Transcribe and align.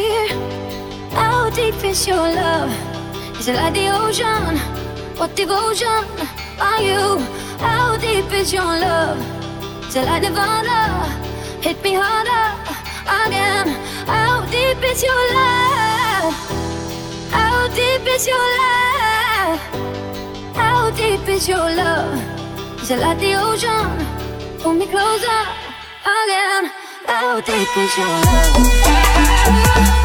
Fear. 0.00 0.26
How 1.20 1.50
deep 1.50 1.78
is 1.84 2.06
your 2.06 2.26
love? 2.40 2.72
Is 3.38 3.48
it 3.48 3.56
like 3.56 3.74
the 3.74 3.86
ocean? 4.02 4.56
What 5.18 5.30
devotion 5.36 6.02
are 6.68 6.82
you? 6.90 7.04
How 7.66 7.96
deep 8.04 8.32
is 8.40 8.52
your 8.52 8.72
love? 8.86 9.18
Is 9.88 9.96
it 9.96 10.04
like 10.10 10.22
Nirvana? 10.22 10.80
Hit 11.66 11.78
me 11.84 11.92
harder 12.02 12.46
again. 13.22 13.68
How 14.12 14.34
deep 14.54 14.80
is 14.90 15.02
your 15.08 15.22
love? 15.38 16.34
How 17.36 17.56
deep 17.80 18.04
is 18.14 18.24
your 18.32 18.48
love? 18.60 19.58
How 20.60 20.90
deep 21.00 21.24
is 21.28 21.48
your 21.48 21.66
love? 21.82 22.14
Is 22.82 22.90
it 22.90 23.00
like 23.04 23.18
the 23.18 23.32
ocean? 23.46 23.90
Pull 24.60 24.74
me 24.74 24.86
closer 24.86 25.40
again. 26.18 26.64
How 27.06 27.40
deep 27.40 27.72
is 27.84 27.92
your 27.98 28.14
love? 28.28 29.29
love. 29.50 29.99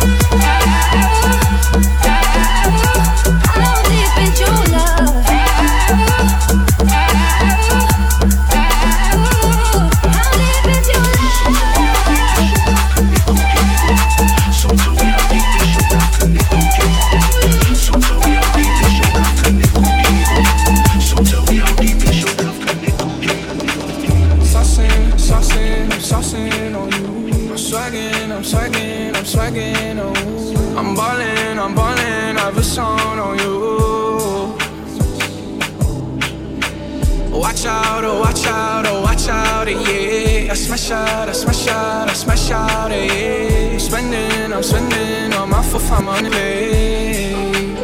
Smash 37.56 37.66
out, 37.66 38.04
oh 38.04 38.20
watch 38.20 38.46
out 38.46 38.86
oh 38.86 39.02
watch 39.02 39.28
out 39.28 39.68
yeah 39.68 40.52
I 40.52 40.54
smash 40.54 40.92
out, 40.92 41.30
I 41.30 41.32
smash 41.32 41.68
out, 41.68 42.10
I 42.10 42.14
smash 42.14 42.52
out, 42.52 42.92
yeah. 42.92 43.74
I'm 43.74 43.80
spending, 43.80 44.54
I'm 44.54 44.64
spending 44.64 45.34
on 45.34 45.50
my 45.50 45.64
full 45.64 45.80
fam 45.80 46.06
money, 46.06 46.30
babe. 46.30 47.78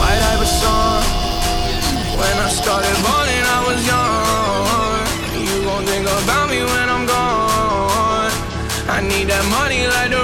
White 0.00 0.22
Iver 0.32 0.50
song. 0.60 1.02
When 2.20 2.36
I 2.46 2.48
started 2.50 2.96
balling, 3.02 3.44
I 3.56 3.60
was 3.66 3.80
young. 3.92 5.06
You 5.48 5.64
gon' 5.64 5.84
think 5.86 6.06
about 6.06 6.50
me 6.50 6.60
when 6.62 6.88
I'm 6.94 7.06
gone. 7.06 8.32
I 8.88 9.00
need 9.00 9.28
that 9.28 9.44
money 9.50 9.86
like 9.86 10.10
the 10.10 10.17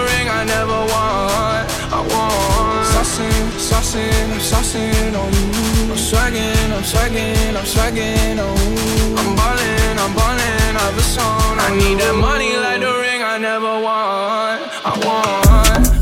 Saucing, 3.65 4.31
I'm 4.35 4.41
saucing 4.41 5.15
on 5.17 5.33
you. 5.33 5.93
I'm 5.93 5.97
swagging, 5.97 6.71
I'm 6.77 6.85
swagging, 6.85 7.57
I'm 7.57 7.65
swagging 7.65 8.39
on 8.39 8.57
you. 8.77 9.17
I'm 9.17 9.35
ballin'. 9.35 9.99
I'm 10.05 10.15
ballin', 10.15 10.77
I've 10.77 10.99
a 10.99 11.01
song. 11.01 11.57
I 11.59 11.75
need 11.75 11.99
that 12.01 12.15
money 12.15 12.59
like 12.59 12.81
the 12.81 12.93
ring 13.05 13.23
I 13.23 13.39
never 13.39 13.81
want. 13.81 14.61
I 14.85 14.93
want. 15.07 15.94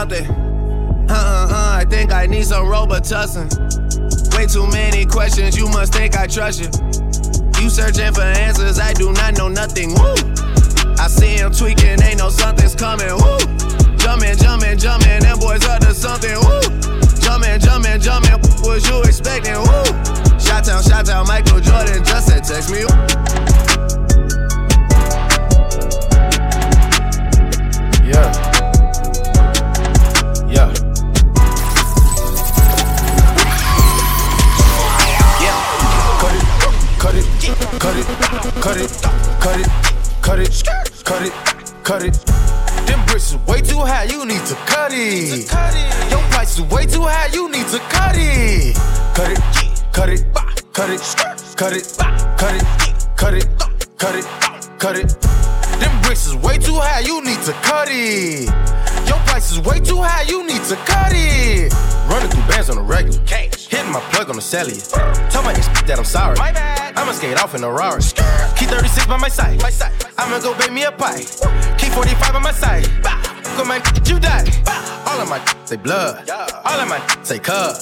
Something. 0.00 0.26
Uh 1.10 1.12
uh 1.12 1.48
uh, 1.50 1.76
I 1.76 1.84
think 1.84 2.10
I 2.10 2.24
need 2.24 2.46
some 2.46 2.64
Robitussin. 2.64 3.52
Way 4.34 4.46
too 4.46 4.66
many 4.68 5.04
questions, 5.04 5.58
you 5.58 5.68
must 5.68 5.92
think 5.92 6.16
I 6.16 6.26
trust 6.26 6.60
you. 6.60 6.70
You 7.60 7.68
searching 7.68 8.12
for 8.14 8.22
answers, 8.22 8.78
I 8.78 8.94
do 8.94 9.12
not 9.12 9.36
know 9.36 9.48
nothing. 9.48 9.90
Woo! 9.90 10.14
I 10.96 11.06
see 11.08 11.36
him 11.36 11.52
tweaking, 11.52 12.00
ain't 12.00 12.18
no 12.18 12.30
something's 12.30 12.74
coming. 12.74 13.12
Woo! 13.12 13.38
Jumping, 13.98 14.36
jumping, 14.38 14.78
jumping, 14.78 15.20
them 15.20 15.38
boys 15.38 15.66
up 15.66 15.80
to 15.80 15.92
something. 15.92 16.38
Woo! 16.48 16.60
Jumping, 17.20 17.60
jumping, 17.60 18.00
jumping, 18.00 18.40
what 18.64 18.80
was 18.80 18.88
you 18.88 19.02
expecting? 19.02 19.60
Woo! 19.60 19.84
Shot 20.40 20.64
town, 20.64 20.82
shot 20.82 21.04
town, 21.04 21.26
Michael 21.26 21.60
Jordan 21.60 22.02
just 22.04 22.28
said 22.28 22.44
text 22.44 22.70
me. 22.70 22.80
Yeah. 22.88 23.29
Cut 38.60 38.76
it, 38.76 38.90
cut 39.40 39.58
it, 39.58 39.68
cut 40.20 40.38
it, 40.38 40.62
cut 41.04 41.22
it, 41.22 41.32
cut 41.82 42.02
it. 42.02 42.14
Them 42.86 43.04
bricks 43.06 43.32
is 43.32 43.36
way 43.48 43.60
too 43.62 43.78
high, 43.78 44.04
you 44.04 44.26
need 44.26 44.44
to 44.46 44.54
cut 44.66 44.92
it. 44.92 45.50
Your 46.10 46.20
price 46.30 46.58
is 46.58 46.64
way 46.70 46.84
too 46.84 47.02
high, 47.02 47.32
you 47.32 47.50
need 47.50 47.66
to 47.68 47.78
cut 47.88 48.14
it. 48.16 48.76
Cut 49.14 49.30
it, 49.30 49.40
cut 49.92 50.08
it, 50.10 50.24
cut 50.72 50.90
it, 50.90 51.00
cut 51.56 51.72
it, 51.72 51.96
cut 52.36 52.54
it, 52.54 52.64
cut 53.16 53.34
it, 53.34 53.48
cut 53.96 54.14
it, 54.14 54.26
cut 54.78 54.96
it. 54.96 55.20
Them 55.80 56.02
bricks 56.02 56.26
is 56.26 56.36
way 56.36 56.58
too 56.58 56.74
high, 56.74 57.00
you 57.00 57.24
need 57.24 57.40
to 57.42 57.52
cut 57.64 57.88
it. 57.90 58.48
Your 59.08 59.18
price 59.24 59.52
is 59.52 59.60
way 59.60 59.80
too 59.80 60.02
high, 60.02 60.22
you 60.28 60.46
need 60.46 60.62
to 60.64 60.76
cut 60.84 61.12
it. 61.12 61.72
Running 62.08 62.28
through 62.28 62.46
bands 62.46 62.68
on 62.68 62.76
the 62.76 62.82
regular. 62.82 63.18
Hitting 63.26 63.92
my 63.92 64.00
plug 64.12 64.28
on 64.28 64.36
the 64.36 64.42
cellular. 64.42 64.80
Tell 65.30 65.42
my 65.42 65.52
ex 65.52 65.66
that 65.82 65.96
I'm 65.98 66.04
sorry. 66.04 66.36
I'ma 66.96 67.12
skate 67.12 67.40
off 67.42 67.54
in 67.54 67.64
a 67.64 67.70
Rari. 67.70 68.02
Key 68.56 68.66
36 68.66 69.06
by 69.06 69.16
my 69.16 69.28
side. 69.28 69.62
I'ma 70.18 70.38
go 70.40 70.56
bake 70.58 70.72
me 70.72 70.84
a 70.84 70.92
pie. 70.92 71.24
Key 71.78 71.88
45 71.90 72.36
on 72.36 72.42
my 72.42 72.52
side. 72.52 72.86
Go 73.56 73.64
my 73.64 73.76
you 74.06 74.18
die. 74.18 74.46
All 75.06 75.20
of 75.20 75.28
my 75.28 75.40
say 75.64 75.76
blood. 75.76 76.28
All 76.30 76.80
of 76.80 76.88
my 76.88 77.00
say 77.22 77.38
cub. 77.38 77.76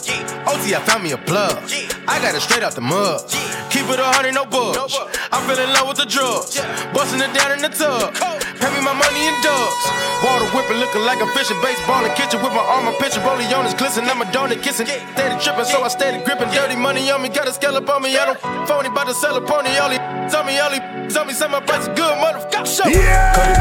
OT, 0.46 0.74
I 0.74 0.80
found 0.86 1.02
me 1.04 1.12
a 1.12 1.18
plug. 1.18 1.58
I 2.06 2.20
got 2.20 2.34
it 2.34 2.40
straight 2.40 2.62
out 2.62 2.74
the 2.74 2.80
mud. 2.80 3.22
Keep 3.70 3.88
it 3.90 4.00
a 4.00 4.04
hundred, 4.04 4.34
no 4.34 4.44
budge. 4.44 4.96
I'm 5.32 5.46
feeling 5.48 5.72
low 5.74 5.88
with 5.88 5.98
the 5.98 6.06
drugs. 6.06 6.58
Busting 6.92 7.20
it 7.20 7.32
down 7.34 7.52
in 7.52 7.62
the 7.62 7.68
tub. 7.68 8.14
Pay 8.60 8.70
me 8.74 8.80
my 8.82 8.94
money 8.94 9.22
in 9.26 9.34
dubs. 9.42 9.84
Water 10.22 10.50
whipping, 10.50 10.78
looking 10.82 11.02
like 11.06 11.20
a 11.22 11.26
fish 11.30 11.50
in 11.50 11.58
baseball 11.62 12.04
in 12.04 12.10
kitchen 12.18 12.42
with 12.42 12.50
my 12.50 12.62
arm, 12.62 12.88
a 12.88 12.92
pitcher, 12.98 13.20
rolling 13.22 13.46
on 13.54 13.64
his 13.64 13.74
glisten. 13.74 14.04
I'm 14.04 14.20
a 14.20 14.24
donut 14.26 14.62
kissing. 14.62 14.86
Steady 14.86 15.36
tripping, 15.42 15.64
so 15.64 15.82
I 15.82 15.88
steady 15.88 16.18
gripping. 16.24 16.50
Dirty 16.50 16.74
money 16.74 17.10
on 17.10 17.22
me, 17.22 17.28
got 17.28 17.46
a 17.46 17.52
scallop 17.52 17.88
on 17.88 18.02
me. 18.02 18.16
I 18.18 18.26
don't 18.26 18.40
phony, 18.66 18.88
about 18.88 19.06
to 19.06 19.14
sell 19.14 19.36
a 19.36 19.40
pony. 19.40 19.70
All 19.78 19.90
he 19.90 19.98
tell 20.28 20.44
me, 20.44 20.58
all 20.58 20.70
he 20.70 20.80
tell 21.08 21.24
me, 21.24 21.32
say 21.32 21.46
my 21.46 21.60
price 21.60 21.86
is 21.86 21.88
good, 21.94 22.14
motherfucker. 22.18 22.66
Show. 22.66 22.88
Yeah. 22.90 23.32
Cut 23.38 23.48
it, 23.48 23.58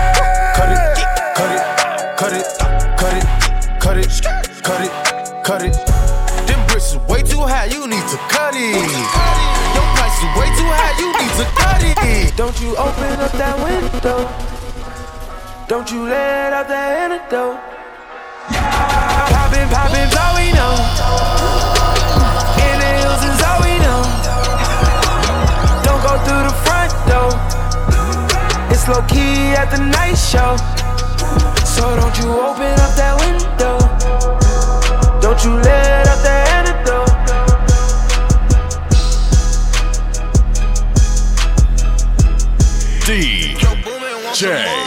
cut 0.58 0.72
it, 0.74 0.82
cut 1.38 1.52
it, 1.54 1.62
cut 2.18 2.34
it, 2.34 2.48
cut 2.98 3.14
it, 3.18 3.28
cut 3.80 3.98
it, 4.02 4.10
cut 4.64 4.82
it, 4.82 4.92
cut 5.46 5.62
it. 5.62 5.74
Them 6.48 6.60
bricks 6.68 6.92
is 6.92 6.98
way 7.06 7.22
too 7.22 7.42
high, 7.46 7.66
you 7.66 7.86
need 7.88 8.08
to 8.10 8.18
cut 8.34 8.56
it. 8.58 8.74
Your 8.74 9.88
price 9.94 10.18
is 10.18 10.32
way 10.34 10.50
too 10.58 10.70
high, 10.74 10.98
you 10.98 11.14
need 11.22 11.34
to 11.38 11.46
cut 11.54 11.82
it. 11.86 12.36
Don't 12.36 12.60
you 12.62 12.76
open 12.78 13.20
up 13.22 13.32
that 13.34 13.56
window. 13.62 14.57
Don't 15.68 15.92
you 15.92 16.04
let 16.04 16.54
out 16.54 16.70
that 16.70 16.96
antidote. 16.96 17.60
Poppin', 19.36 19.68
poppin's 19.68 20.16
all 20.16 20.32
we 20.40 20.48
know. 20.56 20.80
In 22.64 22.76
the 22.80 22.92
hills 23.04 23.24
is 23.28 23.36
all 23.44 23.60
we 23.60 23.76
know. 23.84 24.00
Don't 25.84 26.00
go 26.08 26.16
through 26.24 26.44
the 26.48 26.56
front 26.64 26.96
door. 27.12 27.36
It's 28.72 28.88
low 28.88 29.04
key 29.12 29.60
at 29.60 29.68
the 29.68 29.84
night 29.84 30.16
show. 30.16 30.56
So 31.68 31.84
don't 32.00 32.16
you 32.16 32.32
open 32.32 32.72
up 32.80 32.96
that 32.96 33.20
window. 33.20 33.76
Don't 35.20 35.44
you 35.44 35.52
let 35.52 36.08
out 36.08 36.24
that 36.24 36.48
antidote. 36.64 37.12
DJ 43.04 44.87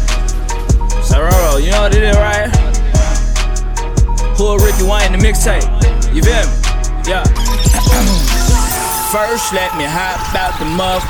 Wayne 5.11 5.19
the 5.19 5.27
mixtape? 5.27 6.15
You 6.15 6.21
feel 6.21 6.33
me? 6.33 7.09
Yeah. 7.09 7.23
First, 9.11 9.53
let 9.53 9.75
me 9.77 9.83
hop 9.83 10.35
out 10.35 10.57
the 10.59 10.65
muff. 10.65 11.03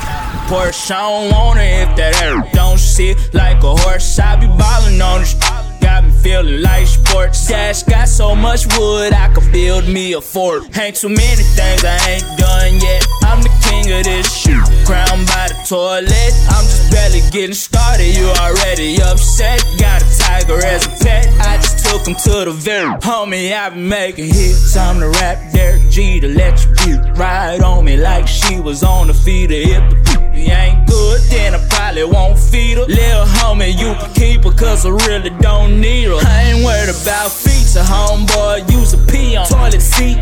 Porsche, 0.48 0.92
I 0.92 1.00
don't 1.00 1.32
want 1.32 1.60
it 1.60 1.88
if 1.88 1.96
that 1.98 2.22
air 2.22 2.44
don't 2.54 2.80
sit 2.80 3.18
like 3.34 3.64
a 3.64 3.76
horse. 3.76 4.20
I 4.20 4.36
be 4.38 4.48
ballin' 4.48 5.02
on 5.02 5.22
the 5.22 5.26
sh- 5.26 5.82
got 5.82 6.04
me 6.04 6.12
feeling 6.12 6.62
like 6.62 6.88
sports. 6.88 7.48
Dash 7.48 7.84
got 7.84 8.08
so 8.08 8.36
much 8.36 8.66
wood, 8.78 9.14
I 9.14 9.32
could 9.34 9.52
build 9.52 9.88
me 9.88 10.14
a 10.14 10.22
fort. 10.22 10.76
Ain't 10.78 10.96
too 10.96 11.10
many 11.10 11.44
things 11.44 11.84
I 11.86 11.98
ain't 12.10 12.38
done 12.38 12.80
yet. 12.80 13.06
I'm 13.24 13.42
the 13.42 13.54
king 13.70 13.92
of 13.94 14.04
this 14.04 14.34
shit. 14.34 14.58
Crown 14.86 15.26
by 15.26 15.48
the 15.50 15.60
toilet. 15.68 16.34
I'm 16.50 16.66
just 16.66 16.92
barely 16.92 17.22
getting 17.32 17.56
started. 17.56 18.16
You 18.16 18.28
already 18.42 19.02
upset. 19.02 19.64
Got 19.80 20.02
a 20.02 20.18
tiger 20.18 20.66
as 20.66 20.86
a 20.88 20.92
pet. 21.04 21.28
I 21.40 21.58
just 21.58 21.81
him 22.00 22.16
to 22.16 22.46
the 22.46 22.52
very 22.52 22.90
homie. 23.02 23.52
I 23.54 23.70
been 23.70 23.88
making 23.88 24.26
hits. 24.26 24.76
I'm 24.76 25.00
the 25.00 25.10
rap 25.10 25.52
Derek 25.54 25.90
Jeter 25.90 26.30
let 26.30 26.64
you 26.64 26.72
beat. 26.86 27.18
Ride 27.18 27.62
on 27.62 27.86
me 27.86 27.98
like 27.98 28.28
she 28.28 28.60
was 28.60 28.84
on 28.84 29.08
the 29.08 29.14
feeder. 29.14 29.56
If 29.56 29.90
the 29.90 29.96
booty 30.20 30.52
ain't 30.52 30.88
good, 30.88 31.22
then 31.30 31.56
I 31.56 31.68
probably 31.70 32.06
won't 32.06 32.40
feed 32.40 32.78
her. 32.78 32.86
Little 32.86 33.26
homie, 33.26 33.72
you 33.72 33.94
can 34.00 34.14
keep 34.14 34.44
her, 34.44 34.52
cause 34.52 34.86
I 34.86 34.90
really 35.08 35.32
don't 35.42 35.80
need 35.80 36.06
her. 36.06 36.20
I 36.26 36.52
ain't 36.52 36.66
worried 36.66 36.90
about 36.90 37.32
feet, 37.32 37.52
feature, 37.72 37.86
homeboy. 37.86 38.72
Use 38.72 38.94
a 38.94 38.98
pee 39.12 39.36
on 39.36 39.46
toilet 39.48 39.82
seat. 39.82 40.18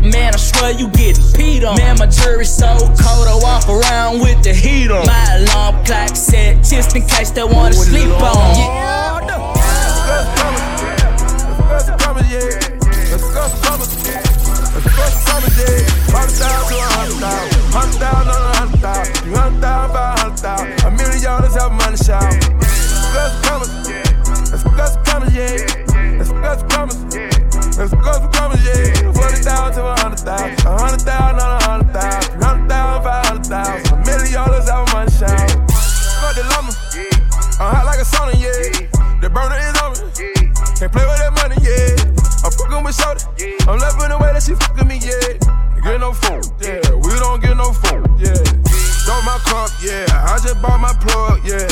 Man, 0.00 0.34
I 0.34 0.38
swear 0.38 0.72
you 0.72 0.88
getting 0.90 1.24
peed 1.34 1.68
on. 1.68 1.76
Man, 1.76 1.98
my 1.98 2.06
jury 2.06 2.44
so 2.44 2.76
cold, 2.78 3.28
I 3.28 3.38
walk 3.42 3.68
around 3.68 4.20
with 4.20 4.42
the 4.42 4.54
heat 4.54 4.90
on. 4.90 5.06
My 5.06 5.36
alarm 5.36 5.84
clock 5.84 6.16
set 6.16 6.64
just 6.64 6.96
in 6.96 7.06
case 7.06 7.30
they 7.30 7.44
wanna 7.44 7.74
sleep 7.74 8.08
on. 8.22 8.56
Yeah. 8.56 9.07
A 20.84 20.90
million 20.90 21.22
dollars 21.22 21.56
out 21.56 21.72
money 21.72 21.96
shout. 21.96 22.22
Let's 23.12 23.34
promise. 23.46 23.68
Let's 24.50 24.64
let's 24.64 24.96
promise, 25.04 25.34
yeah. 25.34 25.58
Let's 26.16 26.30
let's 26.30 26.62
promise. 26.72 26.96
Let's 27.76 27.92
let's 27.92 28.36
promise, 28.36 28.64
yeah. 28.64 29.12
Forty 29.12 29.42
thousand 29.42 29.82
to 29.82 29.88
a 29.88 30.00
hundred 30.00 30.20
thousand. 30.20 30.66
A 30.66 30.78
hundred 30.78 31.02
thousand 31.02 31.40
on 31.40 31.50
a 31.50 31.64
hundred 31.64 31.92
thousand. 31.92 32.42
Hundred 32.42 32.68
thousand, 32.68 33.02
hundred 33.26 33.46
thousand. 33.46 33.92
A 33.92 33.96
million 34.06 34.36
out 34.36 34.92
money. 34.94 35.10
Got 36.20 36.34
the. 36.34 36.42
I'm 37.60 37.74
hot 37.74 37.84
like 37.86 37.98
a 37.98 38.04
sauna, 38.04 38.32
yeah. 38.38 39.20
The 39.20 39.28
burner 39.28 39.56
is 39.58 39.68
on. 39.72 39.77
Can't 40.78 40.92
play 40.92 41.02
with 41.02 41.18
that 41.18 41.34
money, 41.34 41.58
yeah. 41.58 41.90
I'm 42.46 42.54
fucking 42.54 42.84
with 42.86 42.94
Shorty. 42.94 43.26
I'm 43.66 43.82
loving 43.82 44.14
the 44.14 44.18
way 44.22 44.30
that 44.30 44.46
she 44.46 44.54
fucking 44.54 44.86
me, 44.86 45.02
yeah. 45.02 45.34
Get 45.82 45.98
no 45.98 46.14
phone, 46.14 46.38
yeah. 46.62 46.78
We 47.02 47.18
don't 47.18 47.42
get 47.42 47.58
no 47.58 47.74
phone, 47.74 48.06
yeah. 48.14 48.38
Don't 49.02 49.26
my 49.26 49.42
cup, 49.42 49.74
yeah. 49.82 50.06
I 50.06 50.38
just 50.38 50.62
bought 50.62 50.78
my 50.78 50.94
plug, 51.02 51.42
yeah. 51.42 51.66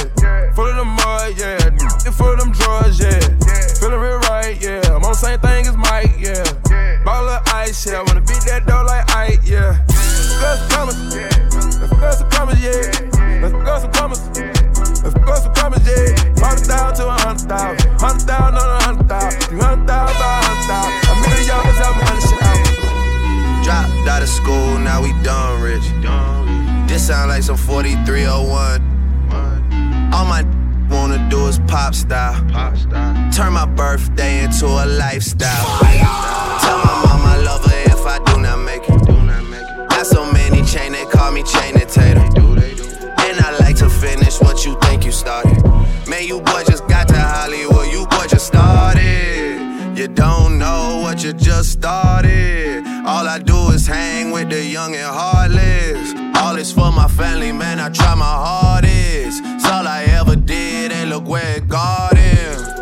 Full 0.58 0.66
of 0.66 0.75
the 0.75 0.82
mud, 0.82 1.38
yeah. 1.38 1.70
Full 2.18 2.34
of 2.34 2.38
them 2.42 2.50
drugs, 2.50 2.98
yeah. 2.98 3.22
Feeling 3.78 4.02
real 4.02 4.18
right, 4.26 4.58
yeah. 4.58 4.82
I'm 4.90 5.06
on 5.06 5.14
the 5.14 5.22
same 5.22 5.38
thing 5.38 5.70
as 5.70 5.78
Mike, 5.78 6.18
yeah. 6.18 6.42
Ball 7.06 7.30
of 7.30 7.46
ice, 7.54 7.86
yeah. 7.86 8.00
I 8.00 8.02
wanna 8.02 8.26
beat 8.26 8.42
that 8.50 8.66
door 8.66 8.82
like 8.82 9.06
Ike, 9.14 9.46
yeah. 9.46 9.86
Let's 10.42 10.66
promise, 10.66 10.98
yeah. 11.14 11.30
let's 12.02 12.18
some 12.18 12.28
promise, 12.28 12.58
yeah. 12.58 13.16
Let's 13.40 13.52
go 13.52 13.78
some 13.78 13.90
promise. 13.92 14.30
Yeah. 14.34 14.52
Let's 15.04 15.14
go 15.14 15.34
some 15.36 15.52
promise, 15.52 15.86
yeah. 15.86 16.16
Hundred 16.40 16.66
thousand 16.66 16.96
to 16.96 17.08
a 17.08 17.20
hundred 17.20 17.48
thousand. 17.48 18.00
Hundred 18.00 18.26
thousand 18.26 18.56
on 18.56 18.80
a 18.80 18.84
now 24.96 25.02
we 25.02 25.12
done 25.22 25.60
rich. 25.60 25.84
This 26.88 27.06
sound 27.08 27.28
like 27.28 27.42
some 27.42 27.56
4301. 27.56 28.80
All 30.14 30.24
my 30.24 30.42
wanna 30.88 31.28
do 31.28 31.46
is 31.48 31.58
pop 31.66 31.94
style. 31.94 32.40
Turn 33.30 33.52
my 33.52 33.66
birthday 33.66 34.44
into 34.44 34.66
a 34.66 34.86
lifestyle. 34.86 35.66
Tell 36.60 36.78
my 36.78 37.02
mom 37.04 37.26
I 37.26 37.36
love 37.44 37.64
her 37.66 37.82
if 37.92 38.06
I 38.06 38.18
do 38.24 38.40
not 38.40 38.58
make 38.60 38.88
it. 38.88 39.06
Got 39.90 40.06
so 40.06 40.24
many 40.32 40.62
chain, 40.64 40.92
they 40.92 41.04
call 41.04 41.30
me 41.30 41.42
chain 41.42 41.76
and 41.76 41.88
tater. 41.88 42.20
And 42.20 43.40
I 43.40 43.56
like 43.60 43.76
to 43.76 43.90
finish 43.90 44.40
what 44.40 44.64
you 44.64 44.78
think 44.80 45.04
you 45.04 45.12
started. 45.12 45.62
Man, 46.08 46.24
you 46.24 46.40
boy 46.40 46.64
just 46.66 46.88
got 46.88 47.08
to 47.08 47.18
Hollywood, 47.18 47.92
you 47.92 48.06
boy 48.06 48.26
just 48.28 48.46
started. 48.46 49.60
You 49.98 50.08
don't 50.08 50.58
know 50.58 51.00
what 51.02 51.22
you 51.22 51.34
just 51.34 51.72
started. 51.72 52.85
All 53.06 53.28
I 53.28 53.38
do 53.38 53.70
is 53.70 53.86
hang 53.86 54.32
with 54.32 54.50
the 54.50 54.64
young 54.64 54.96
and 54.96 55.06
heartless. 55.06 56.12
All 56.42 56.56
is 56.56 56.72
for 56.72 56.90
my 56.90 57.06
family, 57.06 57.52
man. 57.52 57.78
I 57.78 57.88
try 57.88 58.16
my 58.16 58.25
hardest. 58.25 59.42
It's 59.44 59.64
all 59.64 59.86
I 59.86 60.02
ever 60.18 60.34
did, 60.34 60.90
and 60.90 61.10
look 61.10 61.28
where 61.28 61.58
it 61.58 61.68
garden. 61.68 62.16
Yeah, 62.16 62.75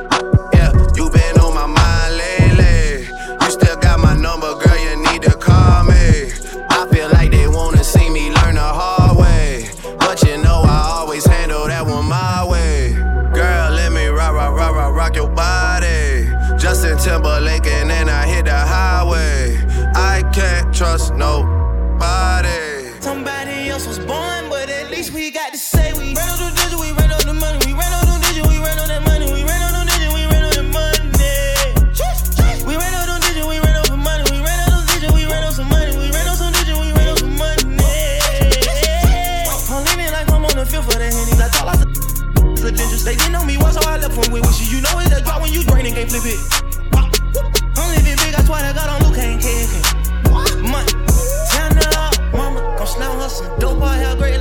can't 46.04 46.22
flip 46.22 46.34
it. 46.34 46.40
I'm 47.76 47.90
living 47.90 48.16
big, 48.16 48.34
I 48.34 48.42
swear 48.44 48.60
to 48.60 48.74
God, 48.74 48.88
I'm 48.88 49.08
Luke, 49.08 49.18
ain't 49.18 49.40
kidding. 49.40 50.70
Money, 50.70 50.92
turn 51.52 51.76
it 51.76 51.96
up, 51.96 52.14
mama. 52.32 52.60
Gon' 52.76 52.86
slam 52.86 53.18
her 53.18 53.28
some 53.28 53.58
dope, 53.58 53.82
I 53.82 53.96
hair 53.96 54.16
great 54.16 54.40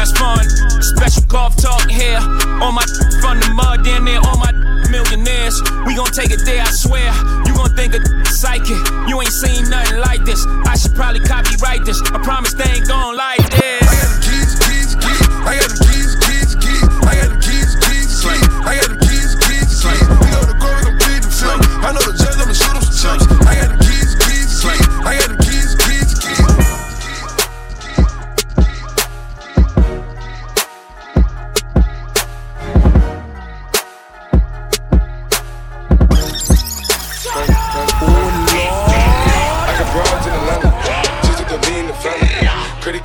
That's 0.00 0.18
fun. 0.18 0.48
Special 0.80 1.22
golf 1.28 1.56
talk 1.60 1.90
here. 1.90 2.16
On 2.64 2.72
my 2.74 2.80
from 3.20 3.38
the 3.38 3.52
mud, 3.52 3.84
down 3.84 4.06
there, 4.06 4.18
all 4.24 4.38
my 4.38 4.50
millionaires. 4.88 5.60
We 5.84 5.94
gon' 5.94 6.08
take 6.08 6.30
it 6.30 6.40
there, 6.46 6.62
I 6.62 6.70
swear. 6.70 7.12
You 7.44 7.52
gon' 7.52 7.76
think 7.76 7.92
a 7.92 8.00
psychic. 8.32 8.80
You 9.06 9.20
ain't 9.20 9.28
seen 9.28 9.68
nothing 9.68 10.00
like 10.00 10.24
this. 10.24 10.40
I 10.64 10.74
should 10.78 10.94
probably 10.94 11.20
copyright 11.20 11.84
this. 11.84 12.00
I 12.00 12.18
promise 12.24 12.54
they 12.54 12.80
ain't 12.80 12.88
gon' 12.88 13.14
like 13.14 13.44
this. 13.50 14.19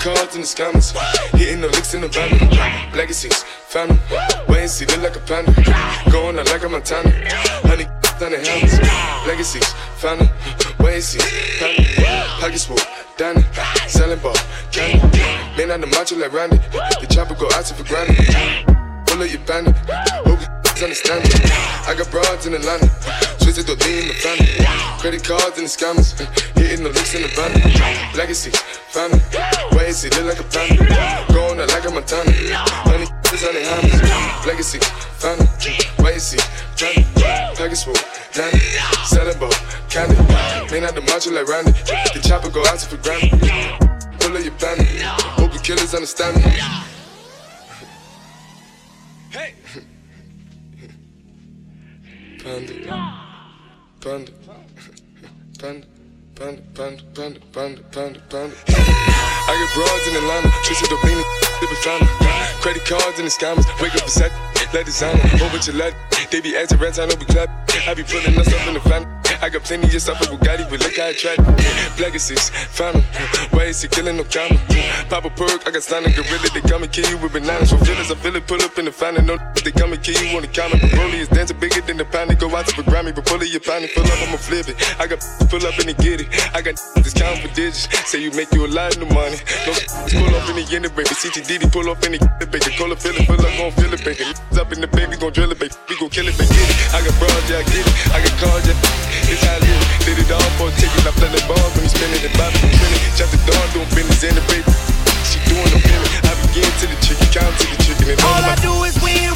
Cards 0.06 0.36
in 0.36 0.42
the 0.42 0.48
scammers, 0.48 0.94
hitting 1.34 1.62
the 1.62 1.68
licks 1.70 1.96
in 1.96 2.02
the 2.02 2.08
van. 2.08 2.30
Legacies, 2.96 3.44
them. 3.74 3.98
Wait 4.48 4.62
and 4.62 4.70
see, 4.70 4.86
look 4.86 5.02
like 5.02 5.16
a 5.16 5.20
panda. 5.22 5.52
Going 6.12 6.38
out 6.38 6.46
like 6.46 6.64
a 6.64 6.70
Montana. 6.70 7.10
Honey, 7.66 7.86
on 8.22 8.32
the 8.32 8.38
helmets. 8.38 8.78
Legacies, 9.26 9.66
them. 10.02 10.30
Wait 10.80 10.96
and 10.96 11.04
see, 11.04 11.20
panda. 11.58 11.84
Pockets 12.40 12.66
full, 12.66 12.78
Danny. 13.18 13.42
Selling 13.88 14.20
ball, 14.20 14.38
candy. 14.72 15.26
Man 15.58 15.72
on 15.72 15.82
the 15.82 15.88
macho 15.88 16.16
like 16.18 16.34
Randy. 16.34 16.58
The 17.02 17.08
chopper 17.10 17.34
go 17.34 17.50
out 17.54 17.66
to 17.66 17.74
for 17.74 17.84
granted. 17.84 18.30
Pull 19.08 19.24
up 19.24 19.32
your 19.32 19.42
bandit. 19.42 19.76
Hope 20.22 20.40
you 20.80 20.86
understand 20.86 21.24
me. 21.24 21.30
I 21.88 21.96
got 21.98 22.12
broads 22.12 22.46
in 22.46 22.52
the 22.52 22.60
Atlanta. 22.60 22.90
Twisted 23.40 23.68
to 23.68 23.76
be 23.80 24.02
in 24.02 24.08
the 24.10 24.18
family. 24.20 24.52
Credit 25.00 25.24
cards 25.24 25.58
and 25.58 25.68
the 25.68 25.72
scammers. 25.72 26.12
Hitting 26.58 26.84
the 26.84 26.92
licks 26.92 27.16
in 27.16 27.22
the 27.22 27.32
van. 27.32 27.52
Legacy, 28.16 28.52
family. 28.92 29.20
Wait 29.72 29.88
and 29.88 29.96
see, 29.96 30.10
look 30.10 30.26
like 30.26 30.40
a 30.40 30.48
panda. 30.52 30.84
Going 31.32 31.60
out 31.60 31.70
like 31.70 31.86
a 31.86 31.92
Montana. 31.92 32.32
Honey, 32.88 33.08
is 33.32 33.44
on 33.44 33.54
the 33.56 33.64
hammers. 33.64 34.46
Legacy, 34.46 34.80
family. 35.20 35.48
Wait 36.04 36.14
and 36.14 36.22
see, 36.22 36.42
family. 36.76 37.06
Package 37.56 37.84
full, 37.84 37.96
Danny. 38.34 38.60
Selling 39.08 39.40
ball, 39.40 39.56
candy. 39.88 40.16
Man 40.72 40.84
out 40.84 40.96
the 40.96 41.02
macho 41.02 41.32
like 41.32 41.48
Randy. 41.48 41.72
The 42.12 42.20
chopper 42.20 42.50
go 42.50 42.66
out 42.68 42.80
to 42.80 42.88
for 42.90 42.98
granted. 43.00 43.32
Pull 44.20 44.36
up 44.36 44.44
your 44.44 44.56
bandit. 44.60 44.88
Hope 45.40 45.54
the 45.54 45.60
killers 45.60 45.94
understand 45.94 46.36
me. 46.44 46.52
Panda. 52.46 52.74
Panda. 54.02 54.32
Panda. 55.58 55.88
Panda, 56.36 56.62
panda, 56.76 57.02
panda, 57.16 57.40
panda, 57.92 58.20
panda. 58.30 58.56
I 58.68 59.54
get 59.58 59.74
broads 59.74 60.08
in 60.08 60.16
Atlanta, 60.16 60.50
up 60.94 61.04
leaning, 61.06 61.26
living 61.60 61.82
fountain. 61.82 62.08
Credit 62.62 62.86
cards 62.86 63.18
and 63.18 63.26
the 63.26 63.32
scammers, 63.32 63.66
wake 63.82 63.96
up 63.96 64.06
a 64.06 64.10
set, 64.12 64.32
let 64.76 64.86
designer, 64.86 65.24
bunch 65.50 65.70
of 65.70 65.76
lead. 65.76 65.96
They 66.30 66.40
be 66.40 66.56
acting 66.56 66.78
rats, 66.78 67.00
I 67.00 67.08
know 67.08 67.16
we 67.18 67.26
clap. 67.26 67.50
I 67.88 67.96
be 67.96 68.04
putting 68.04 68.38
us 68.38 68.54
up 68.54 68.68
in 68.68 68.76
the 68.76 68.80
family. 68.82 69.25
I 69.42 69.50
got 69.50 69.64
plenty 69.64 69.94
of 69.96 70.02
stuff 70.02 70.20
with 70.20 70.30
Bugatti, 70.30 70.70
but 70.70 70.80
look 70.80 70.96
how 70.98 71.08
I 71.08 71.14
tried. 71.14 71.40
Legacies, 72.00 72.50
found 72.50 72.98
'em. 72.98 73.04
Why 73.52 73.66
is 73.66 73.82
he 73.82 73.88
killing 73.88 74.18
no 74.18 74.24
comma? 74.24 74.60
Pop 75.10 75.26
a 75.26 75.30
perk, 75.30 75.68
I 75.68 75.72
got 75.72 75.84
stunning 75.84 76.14
gorilla. 76.14 76.50
They 76.54 76.62
come 76.62 76.84
and 76.84 76.92
kill 76.92 77.10
you 77.10 77.18
with 77.18 77.34
bananas. 77.34 77.72
For 77.72 77.78
feelings, 77.86 78.12
I 78.12 78.16
feel 78.16 78.36
it, 78.36 78.48
pull 78.48 78.62
up 78.62 78.78
in 78.78 78.86
the 78.86 78.92
fountain. 78.92 79.26
No, 79.26 79.38
they 79.64 79.72
come 79.72 79.94
and 79.94 80.02
kill 80.02 80.18
you 80.22 80.36
on 80.36 80.42
the 80.42 80.48
counter. 80.48 80.78
Broly 80.78 81.20
is 81.20 81.28
dancing 81.28 81.60
bigger 81.60 81.82
than 81.82 81.98
the 81.98 82.06
pound. 82.06 82.30
They 82.30 82.36
go 82.36 82.54
out 82.56 82.68
to 82.68 82.76
the 82.76 82.84
Grammy, 82.84 83.14
but 83.14 83.26
pull 83.26 83.42
it, 83.42 83.50
your 83.50 83.62
pound. 83.62 83.90
Pull 83.96 84.06
up, 84.06 84.20
I'ma 84.28 84.38
flip 84.38 84.68
it. 84.70 84.76
I 85.00 85.08
got 85.08 85.20
pull 85.50 85.66
up 85.66 85.78
and 85.80 85.90
they 85.90 85.98
get 86.04 86.22
it. 86.22 86.28
I 86.54 86.62
got 86.62 86.76
this 87.04 87.14
count 87.14 87.40
for 87.40 87.50
digits. 87.56 87.88
Say 88.10 88.22
you 88.22 88.32
make 88.32 88.52
you 88.54 88.66
a 88.66 88.72
lot 88.72 88.96
of 88.98 89.10
money. 89.12 89.38
No, 89.66 89.74
pull 90.10 90.36
up 90.36 90.50
in 90.50 90.56
the 90.56 90.66
end 90.76 90.86
of 90.86 90.96
baby. 90.96 91.10
CTD, 91.10 91.72
pull 91.72 91.90
up 91.90 92.04
in 92.06 92.14
the 92.14 92.20
baby. 92.48 92.72
Call 92.78 92.92
it, 92.92 93.00
feel 93.02 93.16
it, 93.16 93.28
pull 93.28 93.40
up, 93.40 93.52
gon' 93.58 93.72
feel 93.72 93.94
it, 93.94 94.04
baby. 94.04 94.26
Up 94.60 94.72
in 94.72 94.82
the 94.82 94.88
baby, 94.88 95.18
gon' 95.18 95.32
drill 95.34 95.52
it, 95.52 95.60
baby. 95.60 95.74
We 95.90 95.98
gon' 95.98 96.10
kill 96.10 96.28
it, 96.28 96.38
baby. 96.38 96.54
Get 96.54 96.70
it. 96.70 96.78
I 96.96 97.00
got 97.06 97.16
broad, 97.20 97.44
yeah, 97.50 97.60
I 97.60 97.64
get 97.64 97.86
it. 97.86 97.96
I 98.16 98.18
got 98.24 98.36
cars, 98.40 98.68
yeah. 98.68 99.25
It's 99.30 99.44
how 99.44 99.58
I 99.58 99.60
live. 99.60 99.84
Did 100.06 100.18
it 100.22 100.32
all 100.32 100.50
for 100.58 100.70
a 100.70 100.74
ticket. 100.78 101.04
I 101.06 101.12
play 101.18 101.30
the 101.34 101.42
ball 101.50 101.68
when 101.76 101.84
he 101.84 101.90
spinning 101.90 102.22
it, 102.22 102.34
Bobby 102.38 102.58
spinning. 102.58 103.02
Shut 103.18 103.30
the 103.34 103.40
door, 103.50 103.64
doing 103.74 103.90
business 103.94 104.24
in 104.24 104.34
the 104.38 104.44
baby. 104.50 104.70
She 105.26 105.38
doing 105.50 105.70
the 105.74 105.80
feeling. 105.82 106.12
I 106.30 106.34
begin 106.46 106.70
to 106.82 106.86
the 106.88 106.98
chicken, 107.04 107.28
count 107.34 107.54
to 107.60 107.66
the 107.68 107.78
chicken. 107.84 108.06
And 108.14 108.20
All 108.22 108.44
I 108.46 108.56
do 108.62 108.74
is 108.86 108.96
win, 109.02 109.34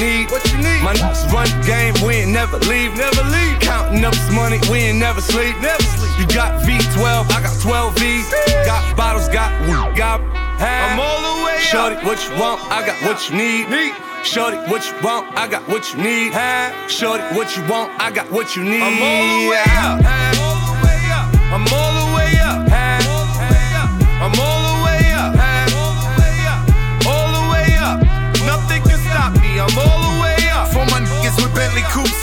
need. 0.00 0.30
What 0.30 0.44
you 0.50 0.58
need? 0.58 0.82
My 0.82 0.94
nuts 0.94 1.24
run 1.32 1.46
the 1.46 1.60
game, 1.66 1.94
we 2.06 2.24
ain't 2.24 2.32
never 2.32 2.58
leave. 2.70 2.96
Never 2.96 3.22
leave. 3.30 3.58
Counting 3.60 4.04
up 4.04 4.14
this 4.14 4.30
money, 4.30 4.58
we 4.70 4.90
ain't 4.90 4.98
never 4.98 5.20
sleep. 5.20 5.54
Never 5.60 5.82
sleep. 5.82 6.12
You 6.18 6.26
got 6.34 6.62
V12, 6.62 7.30
I 7.30 7.38
got 7.42 7.54
12V. 7.62 8.30
Got 8.66 8.96
bottles, 8.96 9.28
got 9.28 9.50
we 9.66 9.74
got 9.96 10.20
half. 10.58 10.92
I'm 10.92 11.00
all 11.00 11.20
the 11.20 11.44
way 11.44 11.58
Shorty, 11.60 11.96
what 12.06 12.18
you 12.28 12.38
want? 12.38 12.60
I 12.70 12.86
got 12.86 12.96
what 13.02 13.28
you 13.28 13.36
need. 13.36 13.68
Need. 13.68 13.94
Shorty, 14.24 14.56
what 14.70 14.86
you 14.86 14.94
want? 15.02 15.36
I 15.36 15.48
got 15.48 15.66
what 15.68 15.92
you 15.92 16.02
need. 16.02 16.32
Huh? 16.32 16.88
Shorty, 16.88 17.24
what 17.36 17.56
you 17.56 17.62
want? 17.68 17.92
I 18.00 18.10
got 18.10 18.30
what 18.30 18.56
you 18.56 18.64
need. 18.64 18.82
I'm 18.82 19.02
all 19.02 19.26
the 19.40 19.50
way 19.50 19.64
up. 19.84 20.00
I'm 20.04 20.38
all 20.40 20.60
the 20.70 20.86
way 20.86 21.00
up. 21.12 21.28
I'm 21.52 21.66
all 21.74 21.83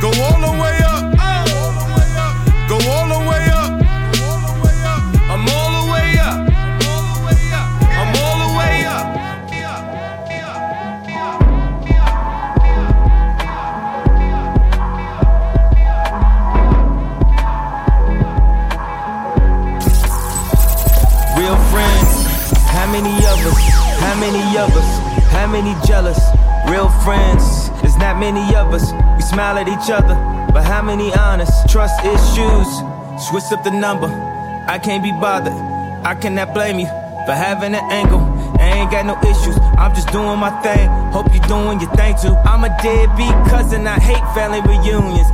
Go 0.00 0.08
all 0.22 0.40
the 0.40 0.52
way 0.62 0.78
up. 0.84 1.02
Go 2.68 2.76
all 2.90 3.08
the 3.08 3.18
way 3.28 3.50
up. 3.50 3.72
I'm 5.28 5.48
all 5.48 5.70
the 5.78 5.92
way 5.92 6.18
up. 6.18 6.38
I'm 7.82 8.14
all 8.22 8.38
the 8.44 8.58
way 8.58 8.84
up. 8.86 9.06
Real 21.36 21.56
friends, 21.72 22.10
how 22.70 22.86
many 22.92 23.16
of 23.16 23.46
us? 23.46 23.58
How 23.98 24.14
many 24.20 24.58
of 24.58 24.76
us? 24.76 24.90
How 25.32 25.46
many 25.46 25.74
jealous? 25.84 26.20
Real 26.68 26.88
friends, 27.04 27.70
not 27.98 28.18
many 28.18 28.54
of 28.54 28.72
us. 28.72 28.92
We 29.16 29.22
smile 29.22 29.58
at 29.58 29.68
each 29.68 29.90
other, 29.90 30.14
but 30.52 30.64
how 30.64 30.82
many 30.82 31.12
honest? 31.14 31.68
Trust 31.68 31.98
issues, 32.04 32.68
switch 33.28 33.50
up 33.52 33.64
the 33.64 33.70
number. 33.70 34.06
I 34.68 34.78
can't 34.78 35.02
be 35.02 35.12
bothered. 35.12 35.52
I 36.06 36.14
cannot 36.14 36.54
blame 36.54 36.78
you 36.78 36.86
for 37.26 37.34
having 37.34 37.74
an 37.74 37.84
angle. 37.90 38.20
I 38.60 38.80
ain't 38.80 38.90
got 38.90 39.06
no 39.06 39.16
issues. 39.28 39.56
I'm 39.78 39.94
just 39.94 40.10
doing 40.12 40.38
my 40.38 40.50
thing. 40.62 40.88
Hope 41.12 41.32
you're 41.32 41.44
doing 41.48 41.80
your 41.80 41.90
thing 41.94 42.16
too. 42.20 42.34
I'm 42.44 42.64
a 42.64 42.70
deadbeat 42.82 43.34
cousin. 43.50 43.86
I 43.86 43.98
hate 43.98 44.24
family 44.34 44.60
reunions. 44.62 45.28